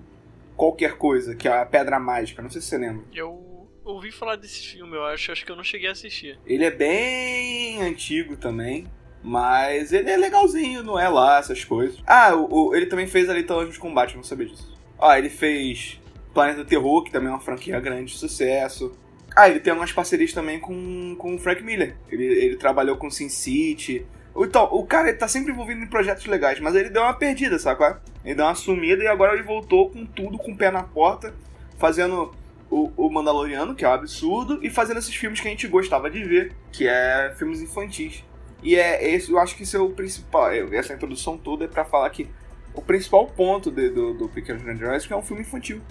qualquer 0.57 0.97
coisa, 0.97 1.35
que 1.35 1.47
é 1.47 1.61
a 1.61 1.63
Pedra 1.63 1.99
Mágica. 1.99 2.41
Não 2.41 2.49
sei 2.49 2.59
se 2.59 2.67
você 2.67 2.77
lembra. 2.79 3.03
Eu 3.13 3.48
ouvi 3.91 4.11
falar 4.11 4.35
desse 4.35 4.59
filme, 4.67 4.95
eu 4.95 5.05
acho, 5.05 5.31
acho 5.31 5.45
que 5.45 5.51
eu 5.51 5.55
não 5.55 5.63
cheguei 5.63 5.89
a 5.89 5.91
assistir. 5.91 6.39
Ele 6.45 6.65
é 6.65 6.71
bem 6.71 7.81
antigo 7.81 8.37
também. 8.37 8.87
Mas 9.21 9.91
ele 9.91 10.09
é 10.09 10.15
legalzinho, 10.15 10.81
não 10.81 10.97
é 10.97 11.09
lá 11.09 11.39
essas 11.39 11.63
coisas. 11.65 12.01
Ah, 12.07 12.33
o, 12.33 12.69
o 12.69 12.75
ele 12.75 12.85
também 12.85 13.05
fez 13.05 13.29
a 13.29 13.33
Lethal 13.33 13.67
de 13.67 13.77
Combate, 13.77 14.15
não 14.15 14.23
sabia 14.23 14.47
disso. 14.47 14.77
Ah, 14.97 15.17
ele 15.17 15.29
fez 15.29 15.99
Planeta 16.33 16.63
Terror, 16.63 17.03
que 17.03 17.11
também 17.11 17.27
é 17.27 17.31
uma 17.31 17.39
franquia 17.39 17.79
grande 17.79 18.13
de 18.13 18.17
sucesso. 18.17 18.97
Ah, 19.35 19.49
ele 19.49 19.59
tem 19.59 19.73
umas 19.73 19.91
parcerias 19.91 20.33
também 20.33 20.59
com, 20.59 21.15
com 21.17 21.35
o 21.35 21.37
Frank 21.39 21.61
Miller. 21.63 21.95
Ele, 22.09 22.25
ele 22.25 22.55
trabalhou 22.55 22.97
com 22.97 23.09
Sin 23.09 23.29
City. 23.29 24.05
Então, 24.35 24.69
o 24.71 24.85
cara 24.85 25.09
ele 25.09 25.17
tá 25.17 25.27
sempre 25.27 25.51
envolvido 25.51 25.81
em 25.81 25.87
projetos 25.87 26.25
legais, 26.25 26.59
mas 26.59 26.75
ele 26.75 26.89
deu 26.89 27.01
uma 27.01 27.13
perdida, 27.13 27.59
sabe? 27.59 27.83
Ele 28.23 28.35
deu 28.35 28.45
uma 28.45 28.55
sumida 28.55 29.03
e 29.03 29.07
agora 29.07 29.33
ele 29.33 29.43
voltou 29.43 29.89
com 29.89 30.05
tudo, 30.05 30.37
com 30.37 30.51
o 30.51 30.57
pé 30.57 30.71
na 30.71 30.83
porta, 30.83 31.33
fazendo 31.77 32.33
o, 32.69 32.91
o 32.95 33.09
Mandaloriano, 33.09 33.75
que 33.75 33.83
é 33.83 33.89
um 33.89 33.93
absurdo, 33.93 34.59
e 34.61 34.69
fazendo 34.69 34.97
esses 34.97 35.15
filmes 35.15 35.39
que 35.39 35.47
a 35.47 35.51
gente 35.51 35.67
gostava 35.67 36.09
de 36.09 36.23
ver, 36.23 36.53
que 36.71 36.87
é 36.87 37.33
filmes 37.37 37.61
infantis. 37.61 38.23
E 38.61 38.75
é 38.75 39.13
esse, 39.13 39.31
eu 39.31 39.39
acho 39.39 39.55
que 39.55 39.63
esse 39.63 39.75
é 39.75 39.79
o 39.79 39.89
principal. 39.89 40.51
É, 40.51 40.59
essa 40.75 40.93
introdução 40.93 41.37
toda 41.37 41.65
é 41.65 41.67
para 41.67 41.85
falar 41.85 42.09
que 42.09 42.27
o 42.73 42.81
principal 42.81 43.25
ponto 43.27 43.71
de, 43.71 43.89
do, 43.89 44.13
do 44.13 44.29
Pequenos 44.29 44.61
Grandes 44.61 44.81
Heróis 44.81 45.03
é 45.03 45.07
que 45.07 45.13
é 45.13 45.17
um 45.17 45.21
filme 45.21 45.41
infantil. 45.41 45.81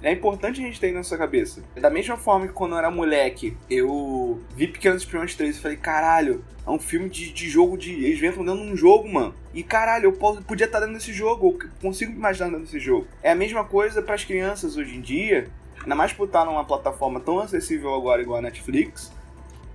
É 0.00 0.12
importante 0.12 0.60
a 0.60 0.64
gente 0.64 0.78
ter 0.78 0.92
na 0.92 1.02
sua 1.02 1.18
cabeça. 1.18 1.60
Da 1.74 1.90
mesma 1.90 2.16
forma 2.16 2.46
que 2.46 2.52
quando 2.52 2.72
eu 2.72 2.78
era 2.78 2.88
moleque, 2.88 3.56
eu 3.68 4.40
vi 4.54 4.68
Pequenos 4.68 5.02
Espiões 5.02 5.34
3 5.34 5.56
e 5.56 5.60
falei, 5.60 5.76
caralho, 5.76 6.44
é 6.64 6.70
um 6.70 6.78
filme 6.78 7.08
de, 7.08 7.32
de 7.32 7.48
jogo 7.48 7.76
de. 7.76 7.92
Eles 7.92 8.20
vêm 8.20 8.30
dentro 8.30 8.44
de 8.44 8.72
um 8.72 8.76
jogo, 8.76 9.12
mano. 9.12 9.34
E 9.52 9.64
caralho, 9.64 10.04
eu 10.04 10.42
podia 10.42 10.66
estar 10.66 10.78
dentro 10.78 10.94
desse 10.94 11.12
jogo, 11.12 11.58
eu 11.60 11.68
consigo 11.82 12.12
me 12.12 12.18
imaginar 12.18 12.46
dentro 12.46 12.62
desse 12.62 12.78
jogo. 12.78 13.08
É 13.22 13.32
a 13.32 13.34
mesma 13.34 13.64
coisa 13.64 14.00
para 14.00 14.14
as 14.14 14.24
crianças 14.24 14.76
hoje 14.76 14.96
em 14.96 15.00
dia, 15.00 15.48
ainda 15.88 15.96
mais 15.96 16.12
por 16.12 16.26
estar 16.26 16.44
numa 16.44 16.66
plataforma 16.66 17.18
tão 17.18 17.38
acessível 17.38 17.94
agora 17.94 18.20
igual 18.20 18.38
a 18.38 18.42
Netflix. 18.42 19.10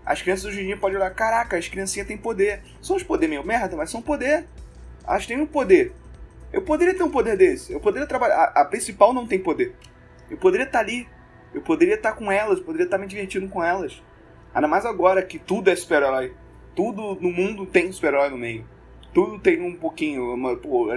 As 0.06 0.22
crianças 0.22 0.46
hoje 0.46 0.62
em 0.62 0.68
dia 0.68 0.78
podem 0.78 0.98
olhar, 0.98 1.10
caraca, 1.10 1.58
as 1.58 1.68
criancinhas 1.68 2.08
têm 2.08 2.16
poder. 2.16 2.62
São 2.80 2.96
os 2.96 3.02
poder 3.02 3.28
meio 3.28 3.44
merda, 3.44 3.76
mas 3.76 3.90
são 3.90 4.00
poder. 4.00 4.46
Elas 5.08 5.26
têm 5.26 5.42
um 5.42 5.48
poder. 5.48 5.92
Eu 6.52 6.62
poderia 6.62 6.94
ter 6.94 7.02
um 7.02 7.10
poder 7.10 7.36
desse. 7.36 7.74
Eu 7.74 7.80
poderia 7.80 8.08
trabalhar. 8.08 8.36
A, 8.36 8.62
a 8.62 8.66
principal 8.66 9.12
não 9.12 9.26
tem 9.26 9.40
poder. 9.40 9.74
Eu 10.30 10.38
poderia 10.38 10.68
estar 10.68 10.82
ali. 10.82 11.08
Eu 11.52 11.64
poderia 11.64 11.96
estar 11.96 12.14
com 12.14 12.32
elas. 12.32 12.60
Poderia 12.60 12.86
estar 12.86 13.00
me 13.00 13.08
divertindo 13.08 13.50
com 13.50 13.64
elas. 13.64 14.00
Ainda 14.54 14.68
mais 14.68 14.86
agora 14.86 15.24
que 15.24 15.40
tudo 15.40 15.72
é 15.72 15.76
super-herói. 15.76 16.36
Tudo 16.76 17.16
no 17.20 17.32
mundo 17.32 17.66
tem 17.66 17.92
super-herói 17.92 18.30
no 18.30 18.38
meio. 18.38 18.64
Tudo 19.16 19.40
tem 19.40 19.60
um 19.60 19.76
pouquinho. 19.76 20.32
Uma, 20.36 20.56
pô, 20.56 20.92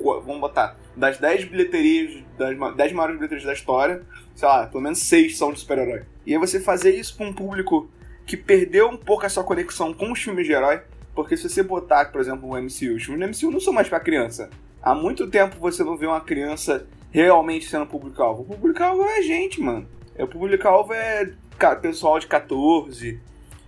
vamos 0.00 0.40
botar. 0.40 0.76
Das 0.96 1.18
10 1.18 1.44
bilheterias, 1.44 2.22
das 2.38 2.56
10 2.76 2.92
maiores 2.92 3.16
bilheterias 3.16 3.46
da 3.46 3.52
história, 3.52 4.02
sei 4.34 4.48
lá, 4.48 4.66
pelo 4.66 4.82
menos 4.82 4.98
6 5.00 5.36
são 5.36 5.52
de 5.52 5.60
super-herói. 5.60 6.02
E 6.26 6.32
aí 6.32 6.38
você 6.38 6.60
fazer 6.60 6.94
isso 6.94 7.16
para 7.16 7.26
um 7.26 7.32
público 7.32 7.90
que 8.26 8.36
perdeu 8.36 8.88
um 8.88 8.96
pouco 8.96 9.26
a 9.26 9.28
sua 9.28 9.44
conexão 9.44 9.92
com 9.92 10.12
os 10.12 10.22
filmes 10.22 10.46
de 10.46 10.52
herói. 10.52 10.80
Porque 11.14 11.36
se 11.36 11.48
você 11.48 11.62
botar, 11.62 12.06
por 12.06 12.20
exemplo, 12.20 12.48
o 12.48 12.56
MCU, 12.56 12.94
os 12.94 13.04
filmes 13.04 13.18
do 13.18 13.28
MCU 13.28 13.52
não 13.52 13.60
são 13.60 13.72
mais 13.72 13.88
para 13.88 14.00
criança. 14.00 14.48
Há 14.82 14.94
muito 14.94 15.28
tempo 15.28 15.56
você 15.58 15.82
não 15.84 15.96
vê 15.96 16.06
uma 16.06 16.20
criança 16.20 16.86
realmente 17.10 17.68
sendo 17.68 17.86
público-alvo. 17.86 18.42
O 18.42 18.44
público-alvo 18.46 19.02
é 19.04 19.18
a 19.18 19.22
gente, 19.22 19.60
mano. 19.60 19.86
É, 20.14 20.24
o 20.24 20.28
público-alvo 20.28 20.92
é 20.92 21.32
pessoal 21.82 22.18
de 22.18 22.26
14, 22.26 23.20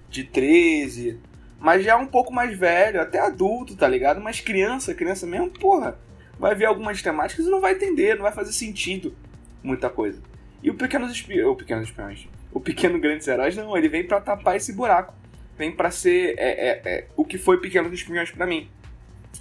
de 0.08 0.24
13, 0.24 1.18
mas 1.58 1.84
já 1.84 1.92
é 1.92 1.96
um 1.96 2.06
pouco 2.06 2.32
mais 2.32 2.56
velho, 2.56 3.00
até 3.00 3.18
adulto, 3.18 3.76
tá 3.76 3.86
ligado? 3.86 4.20
Mas 4.20 4.40
criança, 4.40 4.94
criança 4.94 5.26
mesmo, 5.26 5.50
porra, 5.50 5.98
vai 6.42 6.56
ver 6.56 6.64
algumas 6.64 7.00
temáticas 7.00 7.46
e 7.46 7.48
não 7.48 7.60
vai 7.60 7.74
entender, 7.74 8.16
não 8.16 8.24
vai 8.24 8.32
fazer 8.32 8.52
sentido 8.52 9.14
muita 9.62 9.88
coisa. 9.88 10.20
E 10.60 10.70
o 10.70 10.74
Pequenos 10.74 11.12
Espiões, 11.12 11.46
o 11.46 11.54
Pequenos 11.54 11.84
Espiões, 11.88 12.28
o 12.50 12.58
Pequeno 12.58 12.98
Grandes 12.98 13.28
Heróis, 13.28 13.54
não, 13.54 13.76
ele 13.76 13.88
vem 13.88 14.04
para 14.04 14.20
tapar 14.20 14.56
esse 14.56 14.72
buraco. 14.72 15.14
Vem 15.56 15.70
para 15.70 15.92
ser 15.92 16.34
é, 16.36 16.50
é, 16.50 16.82
é, 16.84 17.06
o 17.16 17.24
que 17.24 17.38
foi 17.38 17.60
Pequenos 17.60 17.92
Espiões 17.92 18.32
para 18.32 18.44
mim. 18.44 18.68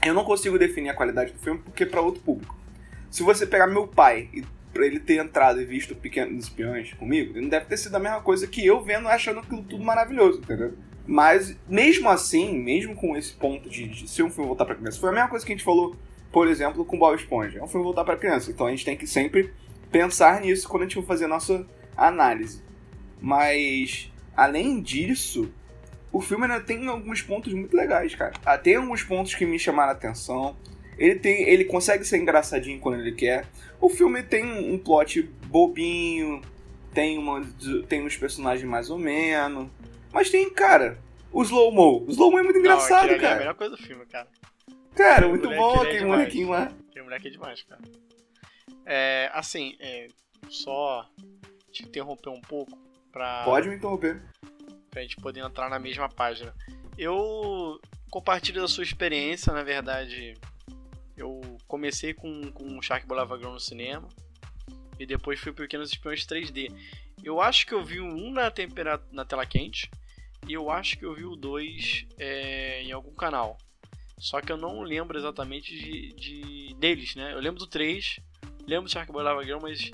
Eu 0.06 0.14
não 0.14 0.24
consigo 0.24 0.60
definir 0.60 0.90
a 0.90 0.94
qualidade 0.94 1.34
do 1.34 1.40
filme 1.40 1.60
porque 1.66 1.82
é 1.82 1.86
para 1.88 2.02
outro 2.02 2.22
público. 2.22 2.56
Se 3.10 3.24
você 3.24 3.48
pegar 3.48 3.66
meu 3.66 3.88
pai 3.88 4.30
e 4.32 4.46
pra 4.72 4.86
ele 4.86 5.00
ter 5.00 5.20
entrado 5.20 5.60
e 5.60 5.66
visto 5.66 5.96
Pequenos 5.96 6.44
Espiões 6.44 6.94
comigo, 6.94 7.32
ele 7.32 7.42
não 7.42 7.50
deve 7.50 7.66
ter 7.66 7.78
sido 7.78 7.96
a 7.96 8.00
mesma 8.00 8.22
coisa 8.22 8.46
que 8.46 8.64
eu 8.64 8.80
vendo 8.80 9.08
achando 9.08 9.40
aquilo 9.40 9.64
tudo 9.64 9.84
maravilhoso, 9.84 10.38
entendeu? 10.38 10.78
Mas, 11.08 11.58
mesmo 11.68 12.08
assim, 12.10 12.60
mesmo 12.60 12.96
com 12.96 13.18
esse 13.18 13.34
ponto 13.34 13.68
de, 13.68 13.88
de 13.88 14.08
ser 14.08 14.22
um 14.22 14.30
filme 14.30 14.48
voltar 14.48 14.66
pra 14.66 14.76
criança, 14.76 15.00
foi 15.00 15.10
a 15.10 15.14
mesma 15.14 15.30
coisa 15.30 15.44
que 15.44 15.52
a 15.52 15.56
gente 15.56 15.66
falou, 15.66 15.96
por 16.32 16.48
exemplo, 16.48 16.86
com 16.86 16.98
Bob 16.98 17.16
Esponja. 17.16 17.60
É 17.60 17.64
um 17.64 17.68
filme 17.68 17.84
voltar 17.84 18.04
pra 18.04 18.18
criança. 18.18 18.50
Então 18.50 18.68
a 18.68 18.72
gente 18.72 18.86
tem 18.86 18.96
que 18.96 19.06
sempre 19.06 19.54
pensar 19.92 20.42
nisso 20.42 20.68
quando 20.68 20.84
a 20.84 20.86
gente 20.86 20.96
for 20.96 21.06
fazer 21.06 21.26
a 21.26 21.28
nossa 21.28 21.66
análise. 21.96 22.64
Mas, 23.20 24.12
além 24.36 24.82
disso, 24.82 25.52
o 26.12 26.22
filme 26.22 26.46
ainda 26.46 26.62
tem 26.62 26.88
alguns 26.88 27.22
pontos 27.22 27.54
muito 27.54 27.76
legais, 27.76 28.16
cara. 28.16 28.34
Ah, 28.46 28.58
tem 28.58 28.76
alguns 28.76 29.04
pontos 29.04 29.36
que 29.36 29.46
me 29.46 29.60
chamaram 29.60 29.90
a 29.90 29.94
atenção. 29.94 30.56
Ele, 30.98 31.16
tem, 31.16 31.48
ele 31.50 31.66
consegue 31.66 32.06
ser 32.06 32.18
engraçadinho 32.18 32.80
quando 32.80 33.00
ele 33.00 33.12
quer. 33.12 33.46
O 33.80 33.90
filme 33.90 34.24
tem 34.24 34.46
um 34.46 34.78
plot 34.78 35.24
bobinho, 35.48 36.42
tem, 36.94 37.18
uma, 37.18 37.46
tem 37.88 38.06
uns 38.06 38.18
personagens 38.18 38.68
mais 38.68 38.90
ou 38.90 38.98
menos. 38.98 39.68
Mas 40.12 40.30
tem, 40.30 40.50
cara, 40.50 41.00
o 41.32 41.42
Slow 41.44 41.72
Mo. 41.72 42.06
O 42.08 42.12
Slow 42.12 42.32
Mo 42.32 42.40
é 42.40 42.44
muito 42.44 42.60
engraçado, 42.60 43.12
Não, 43.12 43.20
cara. 43.20 43.34
É 43.34 43.36
a 43.36 43.40
melhor 43.40 43.56
coisa 43.56 43.76
do 43.76 43.82
filme, 43.82 44.06
cara. 44.06 44.28
Cara, 44.96 45.28
muito 45.28 45.50
bom 45.50 45.82
aquele 45.82 46.04
é 46.04 46.06
molequinho 46.06 46.50
lá. 46.50 46.64
Aquele 46.90 47.04
moleque 47.04 47.28
é 47.28 47.32
demais, 47.32 47.64
cara. 47.64 47.82
É, 48.86 49.30
assim, 49.34 49.76
é, 49.80 50.08
só 50.50 51.08
te 51.72 51.84
interromper 51.84 52.30
um 52.30 52.42
pouco 52.42 52.78
pra. 53.12 53.44
Pode 53.44 53.70
me 53.70 53.76
interromper. 53.76 54.22
Pra 54.90 55.02
gente 55.02 55.16
poder 55.18 55.42
entrar 55.42 55.70
na 55.70 55.80
mesma 55.80 56.10
página. 56.10 56.54
Eu 56.98 57.80
compartilho 58.10 58.62
da 58.62 58.68
sua 58.68 58.84
experiência, 58.84 59.54
na 59.54 59.64
verdade. 59.64 60.34
Eu 61.16 61.40
comecei 61.68 62.14
com, 62.14 62.52
com 62.52 62.82
Shark 62.82 63.06
Bola 63.08 63.26
Vagrão 63.26 63.54
no 63.54 63.60
cinema. 63.60 64.08
E 65.00 65.06
depois 65.06 65.40
fui 65.40 65.52
pro 65.52 65.64
Pequenos 65.64 65.90
Espiões 65.90 66.26
3D. 66.26 66.72
Eu 67.24 67.40
acho 67.40 67.66
que 67.66 67.74
eu 67.74 67.84
vi 67.84 68.02
um 68.02 68.32
na, 68.32 68.52
tempera 68.52 69.02
na 69.12 69.24
tela 69.24 69.46
quente. 69.46 69.90
E 70.48 70.54
eu 70.54 70.70
acho 70.70 70.98
que 70.98 71.06
eu 71.06 71.14
vi 71.14 71.24
o 71.24 71.36
2 71.36 72.08
é, 72.18 72.84
em 72.84 72.92
algum 72.92 73.14
canal. 73.14 73.58
Só 74.22 74.40
que 74.40 74.52
eu 74.52 74.58
não 74.58 74.84
lembro 74.84 75.18
exatamente 75.18 75.76
de, 75.76 76.14
de 76.14 76.76
deles, 76.76 77.16
né? 77.16 77.34
Eu 77.34 77.40
lembro 77.40 77.58
do 77.58 77.66
3, 77.66 78.20
lembro 78.68 78.86
do 78.86 78.92
Shark 78.92 79.12
Boy 79.12 79.24
Lava 79.24 79.44
Girl, 79.44 79.58
mas 79.60 79.90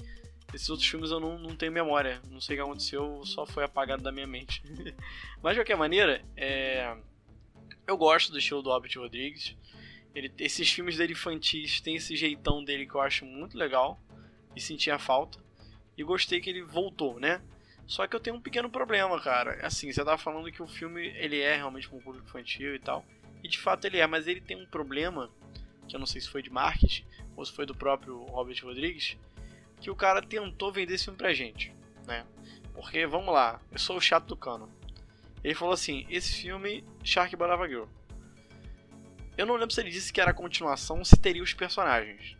esses 0.53 0.69
outros 0.69 0.85
filmes 0.85 1.11
eu 1.11 1.19
não, 1.21 1.39
não 1.39 1.55
tenho 1.55 1.71
memória. 1.71 2.21
Não 2.29 2.41
sei 2.41 2.57
o 2.57 2.59
que 2.59 2.63
aconteceu, 2.63 3.21
só 3.23 3.45
foi 3.45 3.63
apagado 3.63 4.03
da 4.03 4.11
minha 4.11 4.27
mente. 4.27 4.61
mas 5.41 5.53
de 5.53 5.61
qualquer 5.61 5.77
maneira, 5.77 6.21
é... 6.35 6.93
eu 7.87 7.95
gosto 7.95 8.29
do 8.29 8.37
estilo 8.37 8.61
do 8.61 8.69
Hobbit 8.69 8.97
Rodrigues. 8.97 9.55
Ele, 10.13 10.29
esses 10.39 10.69
filmes 10.69 10.97
dele 10.97 11.13
infantis 11.13 11.79
tem 11.79 11.95
esse 11.95 12.13
jeitão 12.17 12.61
dele 12.61 12.85
que 12.85 12.95
eu 12.95 13.01
acho 13.01 13.23
muito 13.23 13.57
legal 13.57 13.97
e 14.53 14.59
sentia 14.59 14.99
falta. 14.99 15.39
E 15.97 16.03
gostei 16.03 16.41
que 16.41 16.49
ele 16.49 16.63
voltou, 16.63 17.17
né? 17.17 17.41
Só 17.85 18.05
que 18.05 18.13
eu 18.13 18.19
tenho 18.19 18.35
um 18.35 18.41
pequeno 18.41 18.69
problema, 18.69 19.21
cara. 19.21 19.65
Assim, 19.65 19.89
você 19.89 20.03
tava 20.03 20.17
falando 20.17 20.51
que 20.51 20.61
o 20.61 20.67
filme 20.67 21.07
ele 21.15 21.39
é 21.39 21.55
realmente 21.55 21.87
um 21.87 22.01
público 22.01 22.27
infantil 22.27 22.75
e 22.75 22.79
tal. 22.79 23.05
E 23.43 23.47
de 23.47 23.57
fato 23.57 23.85
ele 23.85 23.97
é, 23.97 24.07
mas 24.07 24.27
ele 24.27 24.41
tem 24.41 24.57
um 24.57 24.65
problema, 24.65 25.29
que 25.87 25.95
eu 25.95 25.99
não 25.99 26.07
sei 26.07 26.21
se 26.21 26.29
foi 26.29 26.41
de 26.41 26.49
marketing 26.49 27.05
ou 27.35 27.45
se 27.45 27.51
foi 27.51 27.65
do 27.65 27.75
próprio 27.75 28.23
Robert 28.25 28.59
Rodrigues, 28.63 29.17
que 29.79 29.89
o 29.89 29.95
cara 29.95 30.21
tentou 30.21 30.71
vender 30.71 30.95
esse 30.95 31.05
filme 31.05 31.17
pra 31.17 31.33
gente, 31.33 31.73
né? 32.05 32.25
Porque, 32.73 33.05
vamos 33.05 33.33
lá, 33.33 33.61
eu 33.71 33.79
sou 33.79 33.97
o 33.97 34.01
chato 34.01 34.25
do 34.25 34.35
cano. 34.35 34.69
Ele 35.43 35.55
falou 35.55 35.73
assim: 35.73 36.05
esse 36.09 36.41
filme, 36.41 36.83
Shark 37.03 37.35
Barava 37.35 37.67
Girl. 37.67 37.85
Eu 39.37 39.45
não 39.45 39.55
lembro 39.55 39.73
se 39.73 39.81
ele 39.81 39.91
disse 39.91 40.11
que 40.11 40.19
era 40.19 40.31
a 40.31 40.33
continuação, 40.33 41.05
se 41.05 41.15
teria 41.15 41.43
os 41.43 41.53
personagens. 41.53 42.35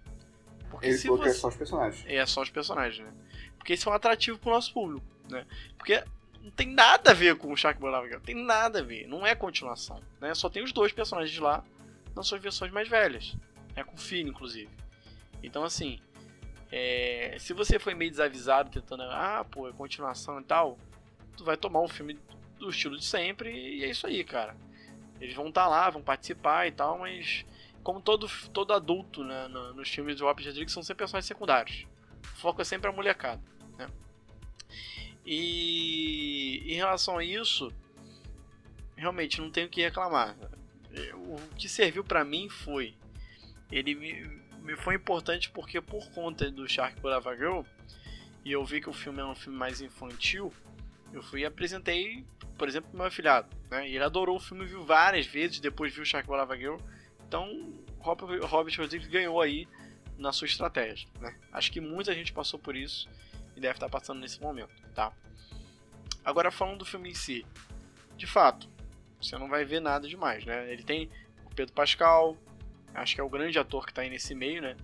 Porque 0.70 0.88
ele 0.88 0.98
falou 0.98 1.18
você... 1.18 1.24
que 1.24 1.30
é 1.30 1.34
só 1.34 1.48
os 1.48 1.56
personagens. 1.56 2.06
É, 2.08 2.26
só 2.26 2.42
os 2.42 2.50
personagens, 2.50 3.06
né? 3.06 3.14
Porque 3.58 3.74
isso 3.74 3.88
é 3.88 3.92
um 3.92 3.96
atrativo 3.96 4.40
pro 4.40 4.52
nosso 4.52 4.74
público, 4.74 5.06
né? 5.30 5.46
Porque 5.78 6.04
não 6.42 6.52
tem 6.52 6.68
nada 6.68 7.12
a 7.12 7.14
ver 7.14 7.36
com 7.38 7.52
o 7.52 7.58
Shark 7.58 7.80
Boy. 7.80 7.92
Tem 8.22 8.36
nada 8.36 8.80
a 8.80 8.84
ver. 8.84 9.08
Não 9.08 9.26
é 9.26 9.36
continuação, 9.36 10.02
né? 10.20 10.34
Só 10.34 10.50
tem 10.50 10.64
os 10.64 10.72
dois 10.72 10.92
personagens 10.92 11.38
lá 11.40 11.64
nas 12.16 12.28
suas 12.28 12.42
versões 12.42 12.72
mais 12.72 12.88
velhas. 12.88 13.36
Né? 13.76 13.84
Com 13.84 13.96
o 13.96 14.00
filho, 14.00 14.30
inclusive. 14.30 14.70
Então, 15.44 15.64
assim... 15.64 16.00
É... 16.72 17.38
se 17.40 17.54
você 17.54 17.80
foi 17.80 17.94
meio 17.94 18.12
desavisado 18.12 18.70
tentando... 18.70 19.04
Ah, 19.04 19.46
pô, 19.50 19.70
é 19.70 19.74
continuação 19.74 20.40
e 20.40 20.44
tal... 20.44 20.78
Tu 21.36 21.44
vai 21.44 21.56
tomar 21.56 21.82
um 21.82 21.88
filme 21.88 22.18
do 22.58 22.70
estilo 22.70 22.98
de 22.98 23.06
sempre 23.06 23.52
e 23.52 23.84
é 23.84 23.90
isso 23.90 24.08
aí, 24.08 24.24
cara. 24.24 24.56
Eles 25.20 25.36
vão 25.36 25.50
estar 25.50 25.64
tá 25.64 25.68
lá, 25.68 25.90
vão 25.90 26.02
participar 26.02 26.68
e 26.68 26.72
tal, 26.72 27.00
mas 27.00 27.46
como 27.84 28.02
todo, 28.02 28.28
todo 28.52 28.74
adulto 28.74 29.24
né, 29.24 29.48
no, 29.48 29.74
nos 29.74 29.90
filmes 29.90 30.18
do 30.18 30.26
Robert 30.26 30.46
Rodrigues 30.46 30.74
são 30.74 30.84
sempre 30.84 31.00
personagens 31.00 31.28
secundários. 31.28 31.88
O 32.22 32.38
foco 32.38 32.62
é 32.62 32.66
sempre 32.66 32.90
a 32.90 32.94
molecada. 32.94 33.42
Né? 33.78 33.88
E 35.30 36.64
em 36.66 36.76
relação 36.76 37.18
a 37.18 37.24
isso, 37.24 37.70
realmente 38.96 39.42
não 39.42 39.52
tenho 39.52 39.68
o 39.68 39.70
que 39.70 39.82
reclamar. 39.82 40.38
O 41.16 41.38
que 41.58 41.68
serviu 41.68 42.02
para 42.02 42.24
mim 42.24 42.48
foi. 42.48 42.96
Ele 43.70 43.94
me, 43.94 44.42
me, 44.62 44.78
foi 44.78 44.96
importante 44.96 45.50
porque, 45.50 45.82
por 45.82 46.10
conta 46.12 46.50
do 46.50 46.66
Shark 46.66 47.06
Lava 47.06 47.36
Girl, 47.36 47.62
e 48.46 48.54
eu 48.54 48.64
vi 48.64 48.80
que 48.80 48.90
o 48.90 48.94
filme 48.94 49.20
é 49.20 49.26
um 49.26 49.36
filme 49.36 49.60
mais 49.60 49.82
infantil, 49.82 50.54
eu 51.12 51.22
fui 51.22 51.42
e 51.42 51.46
apresentei, 51.46 52.26
por 52.58 52.70
exemplo, 52.70 52.90
pro 52.90 53.00
meu 53.00 53.08
afilhado. 53.08 53.50
Né? 53.70 53.90
Ele 53.90 54.04
adorou 54.04 54.38
o 54.38 54.40
filme, 54.40 54.66
viu 54.66 54.86
várias 54.86 55.26
vezes, 55.26 55.60
depois 55.60 55.94
viu 55.94 56.06
Shark 56.06 56.30
Lava 56.30 56.56
Girl. 56.56 56.78
Então, 57.28 57.74
Robert 58.00 58.78
Rodrigues 58.78 59.10
ganhou 59.10 59.42
aí 59.42 59.68
na 60.18 60.32
sua 60.32 60.48
estratégia. 60.48 61.10
Né? 61.20 61.38
Acho 61.52 61.70
que 61.70 61.82
muita 61.82 62.14
gente 62.14 62.32
passou 62.32 62.58
por 62.58 62.78
isso 62.78 63.10
e 63.58 63.60
deve 63.60 63.74
estar 63.74 63.90
passando 63.90 64.20
nesse 64.20 64.40
momento, 64.40 64.70
tá? 64.94 65.12
Agora 66.24 66.52
falando 66.52 66.80
do 66.80 66.86
filme 66.86 67.10
em 67.10 67.14
si, 67.16 67.44
de 68.16 68.28
fato, 68.28 68.70
você 69.20 69.36
não 69.36 69.50
vai 69.50 69.66
ver 69.66 69.82
nada 69.82 70.08
demais, 70.08 70.46
né? 70.46 70.72
Ele 70.72 70.84
tem 70.84 71.10
o 71.44 71.56
Pedro 71.56 71.74
Pascal, 71.74 72.38
acho 72.94 73.16
que 73.16 73.22
é 73.22 73.24
o 73.24 73.30
grande 73.30 73.58
ator 73.58 73.86
que 73.86 73.94
tá 73.94 74.04
aí 74.04 74.10
nesse 74.10 74.36
meio, 74.36 74.62
né? 74.62 74.78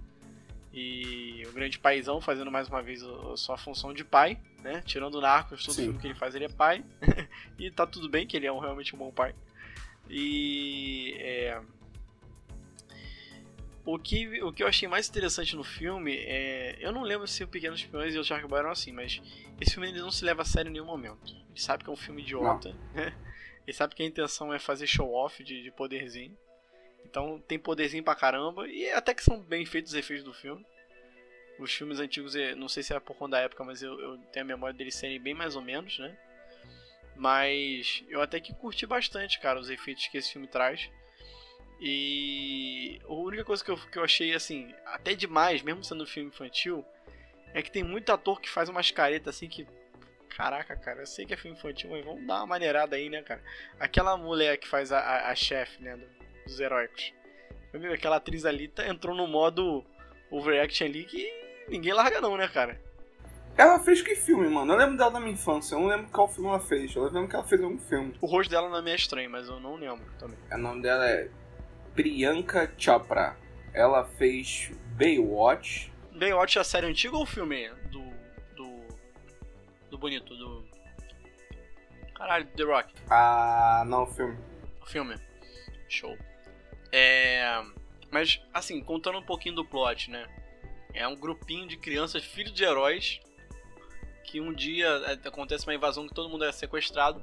E 0.74 1.44
o 1.48 1.52
grande 1.52 1.78
paizão 1.78 2.20
fazendo 2.20 2.52
mais 2.52 2.68
uma 2.68 2.82
vez 2.82 3.04
a 3.04 3.38
sua 3.38 3.58
função 3.58 3.94
de 3.94 4.04
pai, 4.04 4.40
né? 4.64 4.82
Tirando 4.84 5.16
o 5.16 5.22
Narcos, 5.22 5.64
todo 5.64 5.76
Sim. 5.76 5.84
filme 5.84 6.00
que 6.00 6.08
ele 6.08 6.16
faz 6.16 6.34
ele 6.34 6.46
é 6.46 6.50
pai. 6.50 6.84
e 7.60 7.70
tá 7.70 7.86
tudo 7.86 8.10
bem 8.10 8.26
que 8.26 8.36
ele 8.36 8.48
é 8.48 8.52
um, 8.52 8.58
realmente 8.58 8.96
um 8.96 8.98
bom 8.98 9.12
pai. 9.12 9.36
E 10.10 11.16
é... 11.20 11.62
o, 13.86 14.00
que, 14.00 14.42
o 14.42 14.52
que 14.52 14.64
eu 14.64 14.68
achei 14.68 14.88
mais 14.88 15.10
interessante 15.10 15.56
no 15.56 15.64
filme 15.64 16.16
é. 16.18 16.78
Eu 16.80 16.92
não 16.92 17.04
lembro 17.04 17.28
se 17.28 17.44
o 17.44 17.48
Pequenos 17.48 17.80
Espiões 17.80 18.16
e 18.16 18.18
o 18.18 18.24
Shark 18.24 18.48
Boy 18.48 18.60
eram 18.60 18.72
assim, 18.72 18.92
mas 18.92 19.22
esse 19.60 19.72
filme 19.74 19.90
ele 19.90 20.00
não 20.00 20.12
se 20.12 20.24
leva 20.24 20.42
a 20.42 20.46
sério 20.46 20.70
em 20.70 20.74
nenhum 20.74 20.86
momento. 20.86 21.34
Ele 21.50 21.60
sabe 21.60 21.84
que 21.84 21.90
é 21.90 21.94
um 21.94 21.98
filme 21.98 22.22
idiota, 22.22 22.76
né? 22.94 23.14
Ele 23.66 23.76
sabe 23.76 23.96
que 23.96 24.04
a 24.04 24.06
intenção 24.06 24.54
é 24.54 24.60
fazer 24.60 24.88
show-off 24.88 25.44
de, 25.44 25.64
de 25.64 25.72
poderzinho. 25.72 26.38
Então 27.06 27.42
tem 27.48 27.58
poderzinho 27.60 28.04
pra 28.04 28.16
caramba. 28.16 28.68
E 28.68 28.90
até 28.92 29.14
que 29.14 29.24
são 29.24 29.40
bem 29.40 29.66
feitos 29.66 29.94
os 29.94 29.98
efeitos 29.98 30.24
do 30.24 30.34
filme. 30.34 30.66
Os 31.60 31.72
filmes 31.72 32.00
antigos, 32.00 32.36
eh, 32.36 32.56
não 32.56 32.68
sei 32.68 32.84
se 32.84 32.94
é 32.94 33.00
por 33.00 33.16
conta 33.16 33.38
da 33.38 33.42
época, 33.42 33.64
mas 33.64 33.82
eu, 33.82 34.00
eu 34.00 34.18
tenho 34.34 34.46
a 34.46 34.48
memória 34.48 34.76
deles 34.76 34.96
serem 34.96 35.20
bem 35.22 35.34
mais 35.34 35.56
ou 35.56 35.62
menos, 35.62 36.00
né? 36.00 36.18
Mas 37.16 38.04
eu 38.10 38.22
até 38.22 38.40
que 38.40 38.54
curti 38.56 38.86
bastante, 38.86 39.40
cara, 39.40 39.60
os 39.60 39.70
efeitos 39.70 40.08
que 40.08 40.18
esse 40.18 40.32
filme 40.32 40.48
traz. 40.48 40.90
E 41.86 43.02
a 43.04 43.14
única 43.14 43.44
coisa 43.44 43.62
que 43.62 43.70
eu, 43.70 43.76
que 43.76 44.00
eu 44.00 44.06
achei, 44.06 44.34
assim, 44.34 44.74
até 44.86 45.14
demais, 45.14 45.62
mesmo 45.62 45.84
sendo 45.84 46.06
um 46.06 46.08
filme 46.08 46.30
infantil, 46.30 46.86
é 47.54 47.62
que 47.62 47.70
tem 47.70 47.84
muito 47.84 48.10
ator 48.10 48.40
que 48.40 48.50
faz 48.50 48.70
umas 48.70 48.90
caretas 48.90 49.36
assim 49.36 49.50
que. 49.50 49.68
Caraca, 50.30 50.78
cara, 50.78 51.02
eu 51.02 51.06
sei 51.06 51.26
que 51.26 51.34
é 51.34 51.38
filme 51.38 51.58
infantil, 51.58 51.90
mas 51.92 52.06
vamos 52.06 52.26
dar 52.26 52.38
uma 52.38 52.48
maneirada 52.48 52.96
aí, 52.96 53.10
né, 53.10 53.22
cara? 53.22 53.44
Aquela 53.78 54.16
mulher 54.16 54.58
que 54.58 54.68
faz 54.68 54.94
a, 54.94 54.98
a, 54.98 55.32
a 55.32 55.36
chefe, 55.36 55.84
né, 55.84 56.00
dos 56.46 56.58
heróicos. 56.58 57.14
Aquela 57.94 58.16
atriz 58.16 58.46
ali 58.46 58.70
tá, 58.70 58.88
entrou 58.88 59.14
no 59.14 59.28
modo 59.28 59.84
overaction 60.32 60.88
ali 60.88 61.04
que 61.04 61.30
ninguém 61.68 61.92
larga 61.92 62.22
não, 62.22 62.38
né, 62.38 62.48
cara? 62.48 62.82
Ela 63.58 63.78
fez 63.78 64.02
que 64.02 64.16
filme, 64.16 64.48
mano? 64.48 64.72
Eu 64.74 64.78
lembro 64.78 64.98
dela 64.98 65.12
na 65.12 65.20
minha 65.20 65.34
infância, 65.34 65.76
eu 65.76 65.82
não 65.82 65.88
lembro 65.88 66.10
qual 66.12 66.30
filme 66.30 66.50
ela 66.50 66.62
fez. 66.62 66.96
Eu 66.96 67.04
lembro 67.04 67.28
que 67.28 67.36
ela 67.36 67.46
fez 67.46 67.62
algum 67.62 67.78
filme. 67.78 68.16
O 68.22 68.26
rosto 68.26 68.50
dela 68.50 68.70
não 68.70 68.88
é 68.88 68.96
estranho, 68.96 69.30
mas 69.30 69.50
eu 69.50 69.60
não 69.60 69.76
lembro 69.76 70.06
também. 70.18 70.40
O 70.50 70.58
nome 70.58 70.82
dela 70.82 71.08
é 71.08 71.30
Priyanka 71.94 72.74
Chopra. 72.78 73.38
Ela 73.74 74.06
fez 74.06 74.72
Baywatch. 74.98 75.92
Baywatch 76.14 76.58
é 76.58 76.62
a 76.62 76.64
série 76.64 76.88
antiga 76.88 77.16
ou 77.16 77.24
o 77.24 77.26
filme 77.26 77.70
do. 77.92 78.04
do. 78.56 78.88
do 79.90 79.98
bonito? 79.98 80.36
Do. 80.36 80.66
Caralho, 82.16 82.46
The 82.56 82.64
Rock. 82.64 82.94
Ah, 83.10 83.84
não, 83.88 84.04
o 84.04 84.08
filme. 84.08 84.38
O 84.82 84.86
filme. 84.86 85.16
Show. 85.90 86.18
É. 86.92 87.64
Mas, 88.12 88.40
assim, 88.54 88.82
contando 88.84 89.18
um 89.18 89.26
pouquinho 89.26 89.56
do 89.56 89.66
plot, 89.66 90.12
né? 90.12 90.28
É 90.94 91.08
um 91.08 91.16
grupinho 91.16 91.68
de 91.68 91.78
crianças, 91.78 92.24
filhos 92.24 92.54
de 92.54 92.64
heróis, 92.64 93.20
que 94.24 94.40
um 94.40 94.54
dia 94.54 94.88
é, 94.88 95.28
acontece 95.28 95.66
uma 95.66 95.74
invasão 95.74 96.08
que 96.08 96.14
todo 96.14 96.30
mundo 96.30 96.46
é 96.46 96.52
sequestrado. 96.52 97.22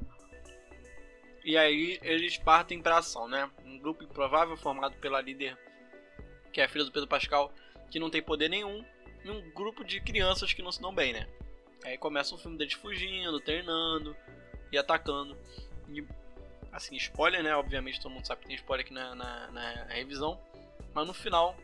E 1.45 1.57
aí 1.57 1.99
eles 2.03 2.37
partem 2.37 2.83
pra 2.83 2.99
ação, 2.99 3.29
né? 3.29 3.51
Um 3.65 3.79
grupo 3.79 4.05
improvável 4.05 4.57
formado 4.57 4.97
pela 4.97 5.21
líder, 5.21 5.57
que 6.53 6.61
é 6.61 6.65
a 6.65 6.69
filha 6.69 6.85
do 6.85 6.93
Pedro 6.93 7.09
Pascal, 7.09 7.53
que 7.91 7.99
não 7.99 8.11
tem 8.11 8.23
poder 8.23 8.49
nenhum, 8.49 8.85
e 9.25 9.31
um 9.31 9.51
grupo 9.51 9.85
de 9.85 10.01
crianças 10.01 10.53
que 10.53 10.63
não 10.63 10.73
se 10.73 10.81
dão 10.81 10.95
bem, 10.95 11.13
né? 11.13 11.27
Aí 11.85 11.97
começa 11.97 12.35
o 12.35 12.39
filme 12.39 12.59
deles 12.59 12.75
fugindo, 12.75 13.41
treinando 13.41 14.15
e 14.71 14.77
atacando. 14.77 15.37
E, 15.89 16.05
assim, 16.73 16.97
spoiler, 16.97 17.43
né? 17.43 17.55
Obviamente 17.57 18.01
todo 18.01 18.13
mundo 18.13 18.27
sabe 18.27 18.43
que 18.43 18.49
tem 18.49 18.57
spoiler 18.57 18.85
aqui 18.85 18.93
na, 18.93 19.15
na, 19.15 19.51
na 19.51 19.85
revisão. 19.95 20.39
Mas 20.95 21.07
no 21.07 21.15
final 21.15 21.57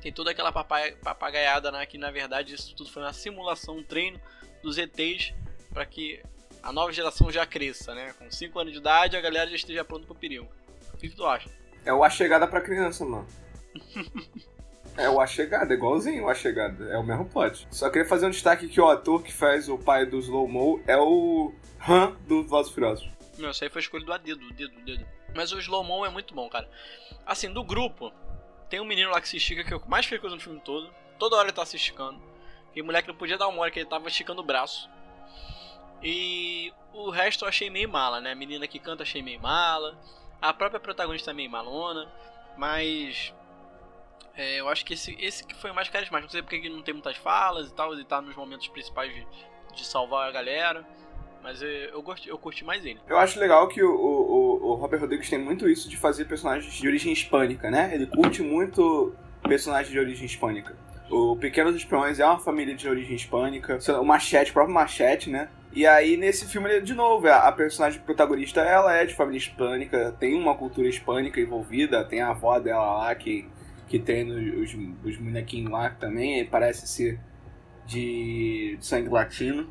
tem 0.00 0.12
toda 0.12 0.32
aquela 0.32 0.52
papagaiada 0.52 1.70
né, 1.70 1.86
que 1.86 1.96
na 1.96 2.10
verdade 2.10 2.54
isso 2.54 2.74
tudo 2.74 2.90
foi 2.90 3.02
uma 3.02 3.12
simulação, 3.12 3.78
um 3.78 3.84
treino 3.84 4.20
dos 4.60 4.76
ETs 4.76 5.32
para 5.72 5.86
que 5.86 6.20
a 6.62 6.72
nova 6.72 6.92
geração 6.92 7.30
já 7.30 7.44
cresça, 7.44 7.94
né? 7.94 8.14
Com 8.18 8.30
5 8.30 8.58
anos 8.58 8.72
de 8.72 8.78
idade 8.78 9.16
a 9.16 9.20
galera 9.20 9.50
já 9.50 9.56
esteja 9.56 9.84
pronta 9.84 10.06
pro 10.06 10.14
perigo. 10.14 10.48
O 10.94 10.96
que, 10.96 11.08
tu 11.10 11.26
acha? 11.26 11.50
É 11.84 11.92
o 11.92 12.04
A 12.04 12.10
Chegada 12.10 12.46
pra 12.46 12.60
criança, 12.60 13.04
mano. 13.04 13.26
é 14.96 15.10
o 15.10 15.20
A 15.20 15.26
Chegada, 15.26 15.74
igualzinho 15.74 16.24
o 16.24 16.28
A 16.28 16.34
Chegada. 16.34 16.84
É 16.84 16.96
o 16.96 17.02
mesmo 17.02 17.24
plot. 17.24 17.66
Só 17.70 17.90
queria 17.90 18.08
fazer 18.08 18.26
um 18.26 18.30
destaque 18.30 18.68
que 18.68 18.80
o 18.80 18.88
ator 18.88 19.22
que 19.22 19.32
faz 19.32 19.68
o 19.68 19.76
pai 19.76 20.06
do 20.06 20.18
Slow 20.18 20.46
Mo 20.46 20.80
é 20.86 20.96
o 20.96 21.52
Han 21.88 22.12
do 22.26 22.44
Velozes 22.44 22.72
Furiosos. 22.72 23.10
Não, 23.38 23.50
isso 23.50 23.64
aí 23.64 23.70
foi 23.70 23.80
escolha 23.80 24.04
do 24.04 24.18
dedo, 24.18 24.52
dedo, 24.52 24.80
dedo. 24.84 25.06
Mas 25.34 25.52
o 25.52 25.58
Slow 25.58 25.82
Mo 25.82 26.06
é 26.06 26.10
muito 26.10 26.34
bom, 26.34 26.48
cara. 26.48 26.68
Assim, 27.26 27.52
do 27.52 27.64
grupo, 27.64 28.12
tem 28.68 28.80
um 28.80 28.84
menino 28.84 29.10
lá 29.10 29.20
que 29.20 29.28
se 29.28 29.36
estica, 29.36 29.64
que 29.64 29.72
é 29.72 29.76
o 29.76 29.88
mais 29.88 30.06
fez 30.06 30.20
coisa 30.20 30.36
no 30.36 30.42
filme 30.42 30.60
todo. 30.60 30.88
Toda 31.18 31.36
hora 31.36 31.48
ele 31.48 31.56
tá 31.56 31.66
se 31.66 31.76
esticando. 31.76 32.20
E 32.74 32.80
o 32.80 32.84
moleque 32.84 33.08
não 33.08 33.14
podia 33.14 33.36
dar 33.36 33.48
uma 33.48 33.60
hora 33.60 33.70
que 33.70 33.80
ele 33.80 33.88
tava 33.88 34.08
esticando 34.08 34.40
o 34.40 34.44
braço. 34.44 34.88
E 36.02 36.72
o 36.92 37.10
resto 37.10 37.44
eu 37.44 37.48
achei 37.48 37.70
meio 37.70 37.88
mala, 37.88 38.20
né? 38.20 38.32
A 38.32 38.34
menina 38.34 38.66
que 38.66 38.78
canta 38.78 39.02
achei 39.02 39.22
meio 39.22 39.40
mala. 39.40 39.96
A 40.40 40.52
própria 40.52 40.80
protagonista 40.80 41.30
é 41.30 41.34
meio 41.34 41.50
malona. 41.50 42.10
Mas. 42.56 43.32
É, 44.34 44.60
eu 44.60 44.68
acho 44.68 44.84
que 44.84 44.94
esse, 44.94 45.16
esse 45.20 45.44
que 45.46 45.54
foi 45.54 45.70
o 45.70 45.74
mais 45.74 45.88
carismático. 45.88 46.26
Não 46.26 46.30
sei 46.30 46.42
porque 46.42 46.68
não 46.68 46.82
tem 46.82 46.94
muitas 46.94 47.16
falas 47.16 47.68
e 47.68 47.74
tal. 47.74 47.92
Ele 47.92 48.04
tá 48.04 48.20
nos 48.20 48.34
momentos 48.34 48.66
principais 48.68 49.14
de, 49.14 49.26
de 49.74 49.84
salvar 49.84 50.28
a 50.28 50.32
galera. 50.32 50.84
Mas 51.42 51.60
eu, 51.60 51.68
eu, 51.68 52.02
curti, 52.02 52.28
eu 52.28 52.38
curti 52.38 52.64
mais 52.64 52.84
ele. 52.84 53.00
Eu 53.08 53.18
acho 53.18 53.38
legal 53.38 53.66
que 53.68 53.82
o, 53.82 53.90
o, 53.90 54.70
o 54.70 54.74
Robert 54.74 55.00
Rodrigues 55.00 55.28
tem 55.28 55.38
muito 55.38 55.68
isso 55.68 55.88
de 55.88 55.96
fazer 55.96 56.24
personagens 56.26 56.72
de 56.72 56.86
origem 56.86 57.12
hispânica, 57.12 57.68
né? 57.70 57.92
Ele 57.92 58.06
curte 58.06 58.42
muito 58.42 59.12
personagens 59.42 59.90
de 59.90 59.98
origem 59.98 60.24
hispânica. 60.24 60.76
O 61.12 61.36
Pequenos 61.36 61.76
Espiões 61.76 62.18
é 62.18 62.24
uma 62.24 62.38
família 62.38 62.74
de 62.74 62.88
origem 62.88 63.14
hispânica. 63.14 63.78
O 64.00 64.04
Machete, 64.04 64.50
o 64.50 64.54
próprio 64.54 64.74
Machete, 64.74 65.28
né? 65.28 65.50
E 65.70 65.86
aí, 65.86 66.16
nesse 66.16 66.46
filme, 66.46 66.80
de 66.80 66.94
novo, 66.94 67.28
a 67.28 67.52
personagem 67.52 68.00
protagonista, 68.00 68.62
ela 68.62 68.94
é 68.96 69.04
de 69.04 69.14
família 69.14 69.36
hispânica, 69.36 70.16
tem 70.18 70.34
uma 70.34 70.54
cultura 70.54 70.88
hispânica 70.88 71.38
envolvida, 71.38 72.02
tem 72.02 72.22
a 72.22 72.30
avó 72.30 72.58
dela 72.58 72.96
lá 72.96 73.14
que, 73.14 73.46
que 73.88 73.98
tem 73.98 74.30
os, 74.30 74.74
os 75.04 75.16
bonequinhos 75.18 75.70
lá 75.70 75.90
também, 75.90 76.46
parece 76.46 76.86
ser 76.86 77.20
de 77.84 78.78
sangue 78.80 79.10
latino. 79.10 79.70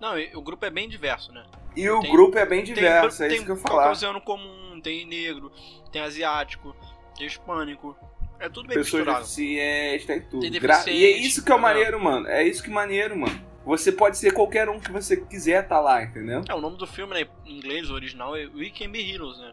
Não, 0.00 0.14
o 0.34 0.40
grupo 0.40 0.64
é 0.64 0.70
bem 0.70 0.88
diverso, 0.88 1.32
né? 1.32 1.44
E 1.76 1.88
o 1.90 2.00
tem, 2.00 2.10
grupo 2.10 2.38
é 2.38 2.46
bem 2.46 2.64
diverso, 2.64 3.18
tem, 3.18 3.28
é 3.28 3.34
isso 3.34 3.44
que 3.44 3.50
eu 3.50 3.56
falar. 3.56 3.74
Tem 3.74 3.82
caucasiano 3.82 4.20
comum, 4.22 4.80
tem 4.82 5.06
negro, 5.06 5.52
tem 5.92 6.00
asiático, 6.00 6.74
tem 7.14 7.26
hispânico. 7.26 7.94
É 8.40 8.48
tudo 8.48 8.68
bem 8.68 8.76
Pessoas 8.76 9.00
misturado. 9.04 9.24
deficientes, 9.24 10.06
tem 10.06 10.20
tudo. 10.20 10.40
Tem 10.40 10.60
Gra 10.60 10.84
e 10.88 11.04
é 11.04 11.10
isso 11.18 11.44
que 11.44 11.50
é 11.50 11.54
o 11.54 11.60
maneiro, 11.60 12.02
mano. 12.02 12.26
É 12.28 12.42
isso 12.44 12.62
que 12.62 12.70
é 12.70 12.72
maneiro, 12.72 13.16
mano. 13.16 13.48
Você 13.64 13.92
pode 13.92 14.16
ser 14.16 14.32
qualquer 14.32 14.68
um 14.68 14.78
que 14.78 14.90
você 14.90 15.16
quiser 15.16 15.66
tá 15.66 15.78
lá, 15.80 16.02
entendeu? 16.02 16.42
É, 16.48 16.54
o 16.54 16.60
nome 16.60 16.78
do 16.78 16.86
filme, 16.86 17.14
né, 17.14 17.28
em 17.44 17.58
inglês, 17.58 17.90
o 17.90 17.94
original, 17.94 18.34
é 18.36 18.46
We 18.46 18.70
Can 18.70 18.90
Be 18.90 19.12
Heroes, 19.12 19.38
né? 19.38 19.52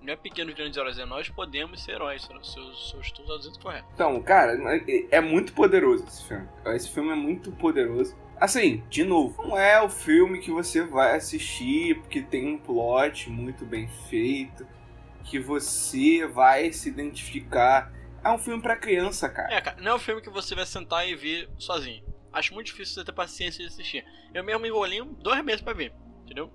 Não 0.00 0.12
é 0.12 0.16
pequenos 0.16 0.54
grandes 0.54 0.76
heróis, 0.76 0.96
é 0.98 1.04
nós 1.04 1.28
podemos 1.28 1.82
ser 1.82 1.92
heróis, 1.92 2.22
se 2.22 2.32
eu, 2.32 2.74
se 2.74 2.94
eu 2.94 3.00
estou 3.00 3.26
traduzindo 3.26 3.58
correto. 3.58 3.88
Então, 3.92 4.22
cara, 4.22 4.56
é, 4.76 5.16
é 5.16 5.20
muito 5.20 5.52
poderoso 5.52 6.04
esse 6.06 6.22
filme. 6.22 6.46
Esse 6.66 6.88
filme 6.90 7.10
é 7.10 7.16
muito 7.16 7.50
poderoso. 7.50 8.16
Assim, 8.40 8.84
de 8.88 9.02
novo, 9.02 9.42
não 9.42 9.58
é 9.58 9.82
o 9.82 9.88
filme 9.88 10.38
que 10.38 10.52
você 10.52 10.84
vai 10.84 11.16
assistir 11.16 11.96
porque 11.96 12.22
tem 12.22 12.54
um 12.54 12.58
plot 12.58 13.28
muito 13.28 13.64
bem 13.64 13.88
feito, 14.08 14.64
que 15.26 15.38
você 15.38 16.26
vai 16.26 16.72
se 16.72 16.88
identificar. 16.88 17.92
É 18.24 18.30
um 18.30 18.38
filme 18.38 18.62
para 18.62 18.76
criança, 18.76 19.28
cara. 19.28 19.52
É, 19.52 19.60
cara, 19.60 19.76
não 19.80 19.92
é 19.92 19.94
um 19.94 19.98
filme 19.98 20.22
que 20.22 20.30
você 20.30 20.54
vai 20.54 20.66
sentar 20.66 21.06
e 21.08 21.14
ver 21.14 21.48
sozinho. 21.58 22.02
Acho 22.32 22.54
muito 22.54 22.66
difícil 22.66 22.94
você 22.94 23.04
ter 23.04 23.12
paciência 23.12 23.64
de 23.64 23.72
assistir. 23.72 24.04
Eu 24.34 24.44
mesmo 24.44 24.66
enrolei 24.66 25.02
dois 25.20 25.44
meses 25.44 25.60
para 25.60 25.74
ver, 25.74 25.92
entendeu? 26.24 26.50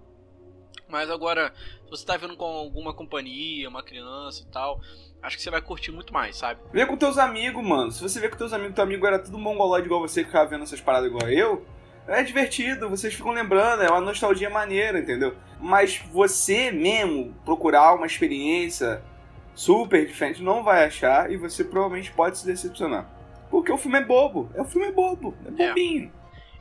Mas 0.87 1.09
agora, 1.09 1.53
se 1.85 1.89
você 1.89 2.05
tá 2.05 2.17
vendo 2.17 2.35
com 2.35 2.45
alguma 2.45 2.93
companhia, 2.93 3.69
uma 3.69 3.81
criança 3.81 4.43
e 4.43 4.51
tal, 4.51 4.81
acho 5.21 5.37
que 5.37 5.43
você 5.43 5.49
vai 5.49 5.61
curtir 5.61 5.91
muito 5.91 6.13
mais, 6.13 6.35
sabe? 6.35 6.59
Vê 6.73 6.85
com 6.85 6.97
teus 6.97 7.17
amigos, 7.17 7.63
mano. 7.63 7.91
Se 7.91 8.01
você 8.01 8.19
vê 8.19 8.27
com 8.27 8.37
teus 8.37 8.51
amigos, 8.51 8.75
teu 8.75 8.83
amigo 8.83 9.05
era 9.05 9.17
tudo 9.17 9.37
mongoloide 9.37 9.85
igual 9.85 10.01
você, 10.01 10.21
que 10.21 10.27
ficava 10.27 10.49
vendo 10.49 10.63
essas 10.63 10.81
paradas 10.81 11.09
igual 11.09 11.29
eu, 11.29 11.65
é 12.07 12.23
divertido, 12.23 12.89
vocês 12.89 13.13
ficam 13.13 13.31
lembrando, 13.31 13.83
é 13.83 13.89
uma 13.89 14.01
nostalgia 14.01 14.49
maneira, 14.49 14.99
entendeu? 14.99 15.35
Mas 15.59 15.97
você 16.11 16.71
mesmo 16.71 17.33
procurar 17.45 17.93
uma 17.93 18.05
experiência 18.05 19.01
super 19.53 20.05
diferente 20.05 20.41
não 20.41 20.63
vai 20.63 20.85
achar 20.85 21.31
e 21.31 21.37
você 21.37 21.63
provavelmente 21.63 22.11
pode 22.11 22.37
se 22.37 22.45
decepcionar. 22.45 23.09
Porque 23.49 23.71
o 23.71 23.77
filme 23.77 23.99
é 23.99 24.03
bobo, 24.03 24.49
é 24.55 24.61
o 24.61 24.65
filme 24.65 24.87
é 24.87 24.91
bobo, 24.91 25.35
é, 25.45 25.63
é. 25.63 25.67
bobinho. 25.67 26.11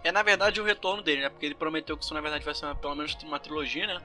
É. 0.02 0.08
é 0.08 0.12
na 0.12 0.22
verdade 0.22 0.60
o 0.60 0.64
retorno 0.64 1.02
dele, 1.02 1.22
né? 1.22 1.28
Porque 1.28 1.46
ele 1.46 1.54
prometeu 1.54 1.96
que 1.96 2.04
isso 2.04 2.14
na 2.14 2.20
verdade 2.20 2.44
vai 2.44 2.54
ser 2.54 2.66
uma, 2.66 2.74
pelo 2.74 2.94
menos 2.94 3.16
uma 3.22 3.38
trilogia, 3.38 3.86
né? 3.86 4.00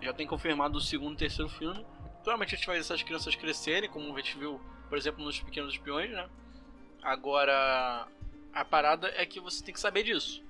Já 0.00 0.12
tem 0.12 0.26
confirmado 0.26 0.78
o 0.78 0.80
segundo 0.80 1.14
e 1.14 1.18
terceiro 1.18 1.50
filme. 1.50 1.84
Provavelmente 2.22 2.54
a 2.54 2.58
gente 2.58 2.66
vai 2.66 2.76
ver 2.76 2.80
essas 2.80 3.02
crianças 3.02 3.34
crescerem, 3.34 3.90
como 3.90 4.14
a 4.14 4.20
gente 4.20 4.38
viu, 4.38 4.60
por 4.88 4.96
exemplo, 4.96 5.24
nos 5.24 5.40
Pequenos 5.40 5.72
Espiões, 5.74 6.10
né? 6.10 6.28
Agora, 7.02 8.06
a 8.52 8.64
parada 8.64 9.12
é 9.16 9.24
que 9.26 9.40
você 9.40 9.62
tem 9.64 9.72
que 9.74 9.80
saber 9.80 10.02
disso. 10.02 10.42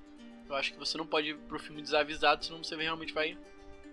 Eu 0.47 0.55
acho 0.55 0.73
que 0.73 0.79
você 0.79 0.97
não 0.97 1.05
pode 1.05 1.29
ir 1.29 1.35
pro 1.47 1.59
filme 1.59 1.81
desavisado, 1.81 2.43
senão 2.43 2.63
você 2.63 2.75
realmente 2.75 3.13
vai, 3.13 3.37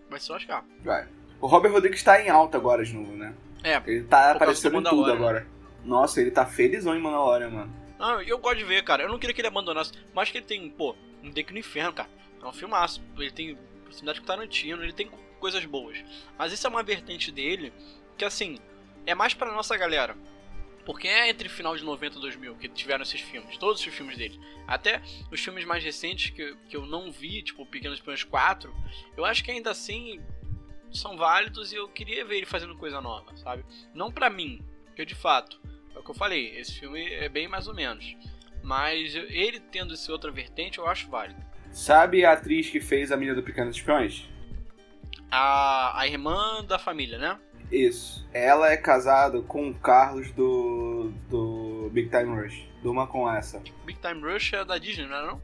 vai 0.09 0.19
se 0.19 0.33
lascar. 0.33 0.65
Vai. 0.83 1.07
O 1.41 1.47
Robert 1.47 1.73
Rodrigues 1.73 2.03
tá 2.03 2.21
em 2.21 2.31
alta 2.31 2.57
agora 2.57 2.83
de 2.85 2.95
novo, 2.95 3.13
né? 3.13 3.35
É, 3.63 3.83
Ele 3.87 4.05
tá 4.05 4.33
aparecendo 4.33 4.81
do 4.81 4.87
em 4.87 4.91
tudo 4.91 5.13
agora. 5.13 5.47
Nossa, 5.85 6.21
ele 6.21 6.31
tá 6.31 6.47
felizão 6.47 6.97
em 6.97 7.01
Mandalorian, 7.01 7.51
mano. 7.51 7.75
Ah, 7.99 8.23
eu 8.27 8.39
gosto 8.39 8.59
de 8.59 8.65
ver, 8.65 8.83
cara. 8.85 9.03
Eu 9.03 9.09
não 9.09 9.19
queria 9.19 9.35
que 9.35 9.41
ele 9.41 9.49
abandonasse. 9.49 9.93
Mas 10.15 10.31
que 10.31 10.39
ele 10.39 10.47
tem, 10.47 10.69
pô, 10.71 10.97
um 11.23 11.31
Deck 11.31 11.53
no 11.53 11.59
Inferno, 11.59 11.93
cara. 11.93 12.09
É 12.43 12.47
um 12.47 12.53
filmaço. 12.53 13.03
Ele 13.17 13.31
tem 13.31 13.57
proximidade 13.85 14.21
com 14.21 14.25
o 14.25 14.27
Tarantino, 14.27 14.83
ele 14.83 14.93
tem 14.93 15.11
coisas 15.39 15.65
boas. 15.65 16.03
Mas 16.39 16.53
isso 16.53 16.67
é 16.67 16.71
uma 16.71 16.83
vertente 16.83 17.31
dele 17.31 17.73
que, 18.17 18.25
assim, 18.25 18.59
é 19.05 19.15
mais 19.15 19.35
pra 19.35 19.53
nossa 19.53 19.77
galera. 19.77 20.17
Porque 20.87 21.09
é 21.09 21.29
entre 21.29 21.49
final 21.49 21.77
de 21.77 21.85
90 21.85 22.17
e 22.17 22.21
2000 22.21 22.55
que 22.55 22.69
tiveram 22.69 23.03
esses 23.03 23.21
filmes, 23.21 23.59
todos 23.59 23.85
os 23.85 23.95
filmes 23.95 24.17
dele. 24.17 24.41
Até 24.69 25.03
os 25.33 25.41
filmes 25.41 25.65
mais 25.65 25.83
recentes 25.83 26.31
que, 26.31 26.57
que 26.69 26.77
eu 26.77 26.87
não 26.87 27.11
vi, 27.11 27.43
tipo 27.43 27.67
Pequenos 27.67 27.99
Espiões 27.99 28.23
4, 28.23 28.73
eu 29.17 29.25
acho 29.25 29.43
que 29.43 29.51
ainda 29.51 29.73
assim 29.73 30.21
são 30.93 31.17
válidos 31.17 31.73
e 31.73 31.77
eu 31.77 31.89
queria 31.89 32.25
ver 32.25 32.37
ele 32.37 32.47
fazendo 32.47 32.77
coisa 32.77 33.01
nova, 33.01 33.37
sabe? 33.37 33.65
Não 33.93 34.13
pra 34.13 34.31
mim, 34.31 34.65
porque 34.87 35.05
de 35.05 35.17
fato, 35.17 35.61
é 35.93 35.99
o 35.99 36.05
que 36.05 36.11
eu 36.11 36.15
falei, 36.15 36.57
esse 36.57 36.79
filme 36.79 37.05
é 37.05 37.29
bem 37.29 37.49
mais 37.49 37.67
ou 37.67 37.75
menos. 37.75 38.17
Mas 38.63 39.15
ele 39.15 39.59
tendo 39.59 39.95
essa 39.95 40.11
outra 40.13 40.31
vertente, 40.31 40.79
eu 40.79 40.87
acho 40.89 41.11
válido. 41.11 41.45
Sabe 41.73 42.25
a 42.25 42.33
atriz 42.33 42.71
que 42.71 42.81
fez 42.81 43.11
a 43.11 43.17
menina 43.17 43.35
do 43.35 43.43
Pequenos 43.43 43.77
Espiões? 43.77 44.25
A, 45.31 46.01
a 46.01 46.07
irmã 46.07 46.65
da 46.65 46.79
família, 46.79 47.19
né? 47.19 47.39
Isso. 47.71 48.27
Ela 48.33 48.71
é 48.73 48.77
casada 48.77 49.41
com 49.43 49.71
o 49.71 49.75
Carlos 49.75 50.31
do, 50.33 51.13
do 51.29 51.91
Big 51.93 52.09
Time 52.09 52.41
Rush. 52.41 52.67
Durma 52.83 53.07
com 53.07 53.31
essa. 53.31 53.63
Big 53.85 53.99
Time 54.01 54.21
Rush 54.21 54.53
é 54.53 54.65
da 54.65 54.79
Disney, 54.79 55.07
não 55.07 55.17
é 55.17 55.27
não? 55.27 55.43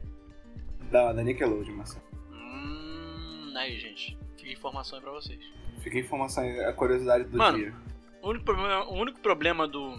Da, 0.89 1.11
da 1.11 1.23
Nickelodeon, 1.23 1.75
Marcelo. 1.75 2.03
Hum, 2.31 3.53
aí, 3.55 3.79
gente. 3.79 4.17
Fica 4.37 4.51
informação 4.51 4.97
aí 4.97 5.03
pra 5.03 5.11
vocês. 5.11 5.39
Fica 5.81 5.99
informação 5.99 6.43
aí, 6.43 6.63
a 6.63 6.73
curiosidade 6.73 7.25
do 7.25 7.37
Mano. 7.37 7.57
dia. 7.57 7.73
O 8.21 8.29
único 8.29 8.45
problema, 8.45 8.85
o 8.85 8.93
único 8.93 9.19
problema 9.19 9.67
do, 9.67 9.97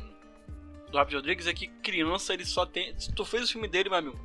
do 0.91 0.99
Robert 0.99 1.17
Rodrigues 1.17 1.47
é 1.47 1.53
que 1.53 1.69
criança 1.69 2.33
ele 2.33 2.45
só 2.45 2.65
tem. 2.65 2.99
Se 2.99 3.13
tu 3.13 3.25
fez 3.25 3.45
o 3.45 3.53
filme 3.53 3.69
dele, 3.69 3.91
meu 3.91 3.99
amigo, 3.99 4.19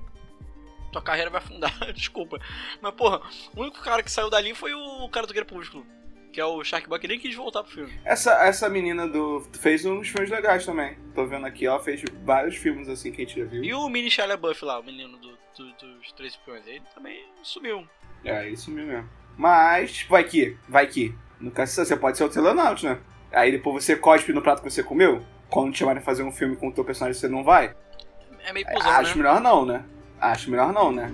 tua 0.92 1.02
carreira 1.02 1.30
vai 1.30 1.42
afundar, 1.42 1.74
desculpa. 1.94 2.40
Mas 2.82 2.94
porra, 2.94 3.22
o 3.56 3.62
único 3.62 3.82
cara 3.82 4.02
que 4.02 4.12
saiu 4.12 4.30
dali 4.30 4.54
foi 4.54 4.74
o 4.74 5.10
cara 5.10 5.28
do 5.28 5.34
Crepúsculo, 5.34 5.86
que 6.32 6.39
é 6.39 6.46
o 6.46 6.63
Shark 6.63 6.88
Buck, 6.88 7.04
ele 7.06 7.13
nem 7.13 7.20
quis 7.20 7.36
voltar 7.36 7.63
pro 7.63 7.72
filme. 7.72 7.94
Essa, 8.06 8.34
essa 8.46 8.70
menina 8.70 9.08
do 9.08 9.46
fez 9.60 9.86
uns 9.86 10.10
filmes 10.10 10.30
legais 10.30 10.65
também. 10.65 10.98
Tô 11.15 11.26
vendo 11.26 11.46
aqui, 11.46 11.65
ela 11.65 11.80
fez 11.80 12.04
vários 12.24 12.56
filmes 12.56 12.88
assim 12.88 13.12
que 13.12 13.22
a 13.22 13.26
gente 13.26 13.39
já 13.39 13.46
viu. 13.46 13.63
E 13.63 13.74
o 13.74 13.89
mini 13.89 14.10
Shia 14.12 14.26
LaBeouf 14.26 14.63
lá, 14.63 14.80
o 14.80 14.84
menino 14.84 15.18
do, 15.18 15.30
do- 15.58 15.74
dos 15.98 16.12
Três 16.13 16.34
Espiões, 16.34 16.65
ele 16.68 16.82
também 16.94 17.24
sumiu. 17.44 17.88
É, 18.24 18.48
isso 18.50 18.70
mesmo. 18.72 19.08
Mas, 19.38 20.06
vai 20.10 20.24
que, 20.24 20.58
vai 20.68 20.86
que. 20.88 21.15
No 21.39 21.50
caso, 21.52 21.74
você 21.86 21.96
pode 21.96 22.18
ser 22.18 22.26
o 22.26 22.30
Telenaut, 22.30 22.86
né? 22.86 23.00
Aí 23.32 23.52
depois 23.52 23.84
você 23.86 23.96
cospe 23.96 24.34
no 24.34 24.42
prato 24.42 24.62
que 24.62 24.70
você 24.70 24.84
comeu. 24.84 25.24
Quando 25.50 25.72
te 25.72 25.80
chamarem 25.80 26.02
a 26.02 26.06
fazer 26.06 26.24
um 26.24 26.32
filme 26.32 26.56
com 26.56 26.68
o 26.68 26.72
teu 26.74 26.84
personagem, 26.84 27.20
você 27.20 27.28
não 27.28 27.44
vai? 27.44 27.74
É 28.44 28.52
meio 28.54 28.65
cuzão, 28.65 28.92
Acho 28.92 29.12
né? 29.12 29.24
melhor 29.24 29.39
não, 29.42 29.65
né? 29.65 29.84
Acho 30.20 30.52
melhor 30.52 30.74
não, 30.74 30.92
né? 30.92 31.10